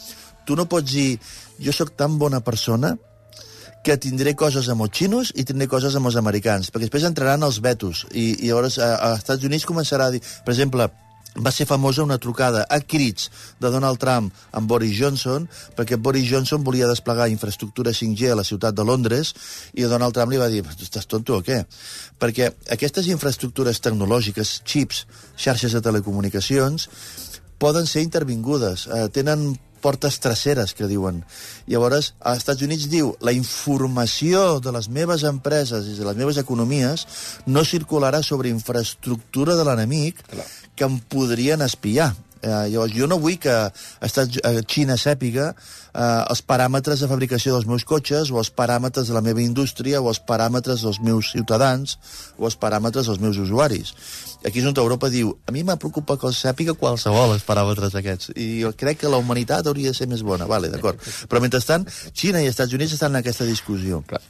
tu 0.44 0.54
no 0.54 0.68
pots 0.68 0.92
dir 0.92 1.18
jo 1.58 1.72
sóc 1.72 1.96
tan 1.96 2.18
bona 2.18 2.40
persona 2.40 2.96
que 3.86 3.94
tindré 4.02 4.34
coses 4.34 4.66
amb 4.72 4.82
els 4.82 4.98
xinos 4.98 5.32
i 5.38 5.44
tindré 5.46 5.68
coses 5.70 5.94
amb 5.94 6.10
els 6.10 6.18
americans, 6.18 6.72
perquè 6.74 6.88
després 6.88 7.06
entraran 7.06 7.46
els 7.46 7.60
vetos, 7.62 8.02
i, 8.10 8.32
i 8.42 8.48
llavors 8.50 8.80
a, 8.82 8.96
a 8.98 9.10
Estats 9.20 9.46
Units 9.46 9.66
començarà 9.68 10.08
a 10.10 10.14
dir... 10.16 10.22
Per 10.42 10.54
exemple, 10.54 10.88
va 11.36 11.52
ser 11.52 11.66
famosa 11.68 12.02
una 12.02 12.16
trucada 12.18 12.64
a 12.72 12.80
crits 12.80 13.28
de 13.60 13.70
Donald 13.70 14.00
Trump 14.02 14.32
amb 14.56 14.70
Boris 14.70 14.96
Johnson, 14.98 15.46
perquè 15.78 15.98
Boris 16.02 16.26
Johnson 16.30 16.64
volia 16.66 16.88
desplegar 16.90 17.28
infraestructura 17.30 17.92
5G 17.94 18.32
a 18.32 18.38
la 18.40 18.46
ciutat 18.48 18.74
de 18.74 18.86
Londres, 18.88 19.34
i 19.76 19.86
Donald 19.86 20.16
Trump 20.16 20.32
li 20.32 20.40
va 20.40 20.50
dir, 20.50 20.64
estàs 20.74 21.06
tonto 21.06 21.38
o 21.38 21.44
què? 21.46 21.60
Perquè 22.18 22.50
aquestes 22.74 23.06
infraestructures 23.12 23.82
tecnològiques, 23.84 24.56
xips, 24.66 25.04
xarxes 25.36 25.76
de 25.76 25.84
telecomunicacions, 25.84 26.88
poden 27.62 27.86
ser 27.86 28.02
intervingudes, 28.04 28.88
eh, 28.90 29.06
tenen 29.12 29.52
portes 29.86 30.18
traceres, 30.18 30.74
que 30.74 30.90
diuen. 30.90 31.22
Llavors, 31.70 32.12
als 32.18 32.42
Estats 32.42 32.66
Units 32.66 32.88
diu 32.90 33.14
la 33.22 33.34
informació 33.36 34.58
de 34.58 34.74
les 34.74 34.90
meves 34.90 35.22
empreses 35.28 35.86
i 35.92 35.94
de 35.94 36.06
les 36.08 36.18
meves 36.18 36.42
economies 36.42 37.06
no 37.46 37.62
circularà 37.62 38.24
sobre 38.26 38.50
infraestructura 38.50 39.54
de 39.54 39.66
l'enemic 39.68 40.24
que 40.74 40.90
em 40.90 40.98
podrien 41.12 41.62
espiar. 41.62 42.10
Eh, 42.42 42.68
llavors, 42.72 42.92
jo 42.92 43.08
no 43.08 43.18
vull 43.22 43.38
que 43.40 43.54
Estats, 44.04 44.38
Xina 44.68 44.98
sàpiga 45.00 45.48
eh, 45.96 46.22
els 46.30 46.42
paràmetres 46.44 47.00
de 47.00 47.08
fabricació 47.08 47.54
dels 47.54 47.66
meus 47.68 47.86
cotxes, 47.88 48.30
o 48.30 48.40
els 48.42 48.52
paràmetres 48.52 49.08
de 49.08 49.16
la 49.16 49.24
meva 49.24 49.42
indústria, 49.42 50.02
o 50.02 50.10
els 50.12 50.20
paràmetres 50.20 50.84
dels 50.84 51.00
meus 51.00 51.32
ciutadans, 51.32 51.96
o 52.36 52.46
els 52.50 52.58
paràmetres 52.60 53.08
dels 53.08 53.22
meus 53.22 53.40
usuaris. 53.40 53.94
Aquí 54.44 54.60
és 54.60 54.68
on 54.68 54.76
Europa 54.76 55.10
diu, 55.10 55.32
a 55.48 55.54
mi 55.54 55.64
m'ha 55.64 55.78
preocupat 55.80 56.20
que 56.20 56.30
els 56.30 56.44
sàpiga 56.44 56.76
qualsevol 56.78 57.34
els 57.34 57.46
paràmetres 57.48 57.96
aquests, 57.98 58.34
i 58.36 58.62
jo 58.62 58.72
crec 58.76 59.02
que 59.02 59.12
la 59.12 59.20
humanitat 59.22 59.66
hauria 59.66 59.92
de 59.92 59.98
ser 59.98 60.10
més 60.10 60.22
bona. 60.22 60.46
Vale, 60.46 60.70
d'acord. 60.70 61.00
Però 61.30 61.42
mentrestant, 61.42 61.88
Xina 62.12 62.44
i 62.44 62.52
Estats 62.52 62.76
Units 62.76 62.98
estan 62.98 63.16
en 63.16 63.24
aquesta 63.24 63.48
discussió. 63.48 64.04
Clar. 64.06 64.22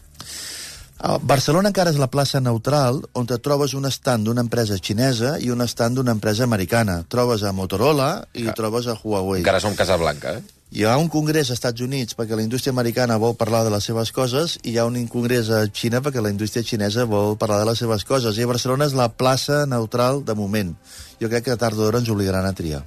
Barcelona 0.96 1.68
encara 1.68 1.92
és 1.92 1.98
la 2.00 2.08
plaça 2.08 2.40
neutral 2.40 3.02
on 3.12 3.26
te 3.28 3.36
trobes 3.44 3.74
un 3.76 3.84
stand 3.92 4.24
d'una 4.26 4.40
empresa 4.40 4.78
xinesa 4.80 5.36
i 5.44 5.50
un 5.52 5.60
stand 5.68 5.98
d'una 5.98 6.14
empresa 6.16 6.44
americana. 6.44 7.02
Trobes 7.08 7.44
a 7.44 7.52
Motorola 7.52 8.26
i 8.32 8.46
Clar. 8.46 8.54
trobes 8.56 8.86
a 8.88 8.96
Huawei. 8.96 9.42
Encara 9.42 9.60
som 9.60 9.76
Casablanca, 9.76 10.38
eh? 10.38 10.42
Hi 10.72 10.82
ha 10.82 10.96
un 10.98 11.08
congrés 11.08 11.46
als 11.46 11.60
Estats 11.60 11.84
Units 11.84 12.16
perquè 12.18 12.34
la 12.34 12.42
indústria 12.42 12.72
americana 12.72 13.20
vol 13.22 13.36
parlar 13.38 13.62
de 13.64 13.70
les 13.70 13.84
seves 13.84 14.10
coses 14.10 14.56
i 14.64 14.72
hi 14.72 14.78
ha 14.78 14.86
un 14.88 14.96
congrés 15.06 15.50
a 15.50 15.60
Xina 15.68 16.00
perquè 16.02 16.24
la 16.24 16.32
indústria 16.32 16.64
xinesa 16.64 17.04
vol 17.06 17.36
parlar 17.38 17.60
de 17.60 17.68
les 17.70 17.78
seves 17.78 18.04
coses. 18.04 18.38
I 18.38 18.48
Barcelona 18.48 18.88
és 18.88 18.96
la 18.96 19.10
plaça 19.12 19.64
neutral 19.66 20.24
de 20.24 20.34
moment. 20.34 20.74
Jo 21.20 21.28
crec 21.28 21.44
que 21.44 21.56
tard 21.56 21.78
o 21.78 21.84
d'hora 21.84 22.00
ens 22.02 22.10
obligaran 22.10 22.48
a 22.48 22.52
triar. 22.52 22.82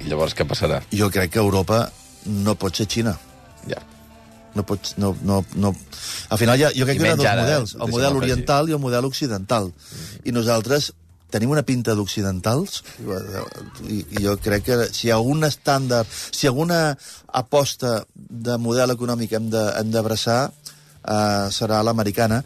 I 0.00 0.08
llavors 0.08 0.34
què 0.34 0.46
passarà? 0.48 0.80
Jo 0.92 1.10
crec 1.10 1.34
que 1.34 1.42
Europa 1.42 1.90
no 2.24 2.54
pot 2.54 2.76
ser 2.76 2.88
Xina. 2.88 3.18
Ja. 3.68 3.82
No 4.54 4.64
pots, 4.66 4.94
no, 5.02 5.16
no, 5.22 5.40
no... 5.58 5.72
Al 6.30 6.38
final 6.38 6.58
ja, 6.60 6.70
jo 6.74 6.86
crec 6.86 7.00
I 7.00 7.02
que 7.02 7.08
hi 7.08 7.12
ha 7.12 7.16
dos 7.18 7.26
ara, 7.26 7.42
eh? 7.42 7.46
models, 7.46 7.74
el 7.78 7.90
model 7.90 8.18
oriental 8.20 8.68
i 8.70 8.76
el 8.76 8.82
model 8.82 9.08
occidental. 9.08 9.72
I 10.24 10.34
nosaltres 10.34 10.92
tenim 11.34 11.50
una 11.50 11.64
pinta 11.66 11.96
d'occidentals 11.98 12.82
i, 13.02 13.96
i 13.98 14.22
jo 14.22 14.36
crec 14.42 14.66
que 14.68 14.76
si 14.94 15.08
hi 15.08 15.10
ha 15.10 15.18
algun 15.18 15.42
estàndard, 15.48 16.06
si 16.06 16.46
alguna 16.46 16.94
aposta 17.40 17.96
de 18.14 18.58
model 18.62 18.94
econòmic 18.94 19.34
hem 19.34 19.50
d'abraçar 19.50 20.38
eh, 20.46 21.46
serà 21.50 21.82
l'americana 21.82 22.42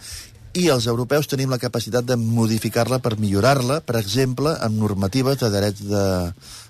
i 0.58 0.68
els 0.74 0.86
europeus 0.90 1.28
tenim 1.30 1.50
la 1.54 1.58
capacitat 1.62 2.06
de 2.08 2.16
modificar-la 2.18 2.98
per 3.04 3.16
millorar-la, 3.20 3.80
per 3.86 3.98
exemple, 4.00 4.54
amb 4.64 4.80
normatives 4.80 5.38
de 5.42 5.50
drets 5.54 5.84
de, 5.86 6.04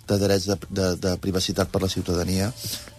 de 0.08 0.18
drets 0.20 0.46
de, 0.50 0.58
de, 0.68 0.90
de 1.06 1.16
privacitat 1.22 1.70
per 1.72 1.82
la 1.84 1.88
ciutadania, 1.92 2.50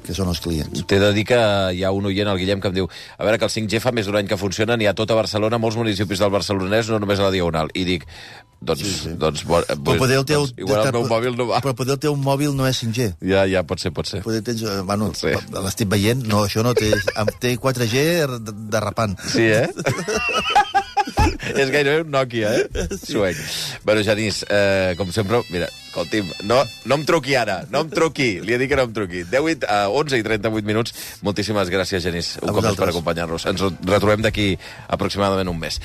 que 0.05 0.15
són 0.15 0.29
els 0.31 0.39
clients. 0.41 0.83
T'he 0.89 0.99
de 1.01 1.11
dir 1.13 1.25
que 1.29 1.39
hi 1.75 1.83
ha 1.85 1.91
un 1.93 2.07
oient, 2.09 2.29
el 2.31 2.39
Guillem, 2.41 2.61
que 2.63 2.71
em 2.71 2.77
diu 2.81 2.89
a 2.89 3.23
veure, 3.27 3.37
que 3.41 3.49
el 3.49 3.53
5G 3.53 3.81
fa 3.83 3.91
més 3.93 4.07
d'un 4.09 4.17
any 4.19 4.29
que 4.29 4.37
funciona, 4.39 4.77
n'hi 4.79 4.87
ha 4.89 4.93
a 4.95 4.97
tota 4.97 5.17
Barcelona, 5.17 5.59
molts 5.61 5.77
municipis 5.77 6.21
del 6.23 6.31
Barcelonès, 6.33 6.89
no 6.89 6.99
només 7.03 7.19
a 7.19 7.27
la 7.27 7.33
Diagonal. 7.35 7.69
I 7.77 7.83
dic, 7.87 8.05
doncs, 8.61 8.81
sí, 8.83 8.93
sí. 9.03 9.13
doncs, 9.19 9.43
bo, 9.47 9.59
Però 9.67 9.97
poder 10.01 10.17
el 10.19 10.25
teu, 10.27 10.45
doncs 10.47 10.57
igual 10.63 10.87
el 10.87 10.95
meu 10.97 11.05
mòbil 11.11 11.37
no 11.39 11.49
va. 11.51 11.59
Però 11.63 11.75
poder 11.77 11.95
el 11.97 12.01
teu 12.07 12.15
mòbil 12.19 12.55
no 12.57 12.65
és 12.67 12.81
5G. 12.83 13.09
Ja, 13.29 13.45
ja, 13.51 13.61
pot 13.67 13.83
ser, 13.83 13.91
pot 13.95 14.07
ser. 14.09 14.23
Poder 14.25 14.41
tens, 14.47 14.63
eh, 14.63 14.79
bueno, 14.87 15.11
No 15.11 15.19
sé. 15.19 15.35
l'estic 15.59 15.91
veient, 15.91 16.23
no, 16.27 16.45
això 16.47 16.63
no 16.65 16.73
té, 16.77 16.89
té 17.43 17.53
4G 17.59 18.03
de- 18.39 18.57
derrapant. 18.75 19.15
Sí, 19.29 19.47
eh? 19.51 19.67
és 21.55 21.71
gairebé 21.71 22.03
un 22.03 22.11
Nokia, 22.13 22.53
eh? 22.55 22.87
Suec. 22.99 23.37
Bueno, 23.83 24.03
Genís, 24.03 24.43
eh, 24.49 24.95
com 24.99 25.11
sempre, 25.15 25.41
mira, 25.49 25.69
escolti'm, 25.89 26.27
no, 26.47 26.59
no 26.85 26.97
em 26.99 27.05
truqui 27.07 27.35
ara, 27.39 27.63
no 27.71 27.83
em 27.85 27.89
truqui, 27.91 28.29
li 28.45 28.53
he 28.53 28.59
dit 28.61 28.69
que 28.71 28.77
no 28.79 28.85
em 28.87 28.93
truqui. 28.95 29.23
10 29.29 29.49
i, 29.51 29.55
uh, 29.65 29.89
11 29.99 30.19
i 30.19 30.25
38 30.25 30.67
minuts. 30.67 30.95
Moltíssimes 31.25 31.71
gràcies, 31.73 32.03
Genís, 32.05 32.35
un 32.43 32.51
A 32.51 32.55
cop 32.55 32.67
més 32.67 32.79
per 32.79 32.89
acompanyar-nos. 32.91 33.47
Ens 33.49 33.65
retrobem 33.87 34.23
d'aquí 34.25 34.51
aproximadament 34.87 35.49
un 35.51 35.59
mes. 35.59 35.79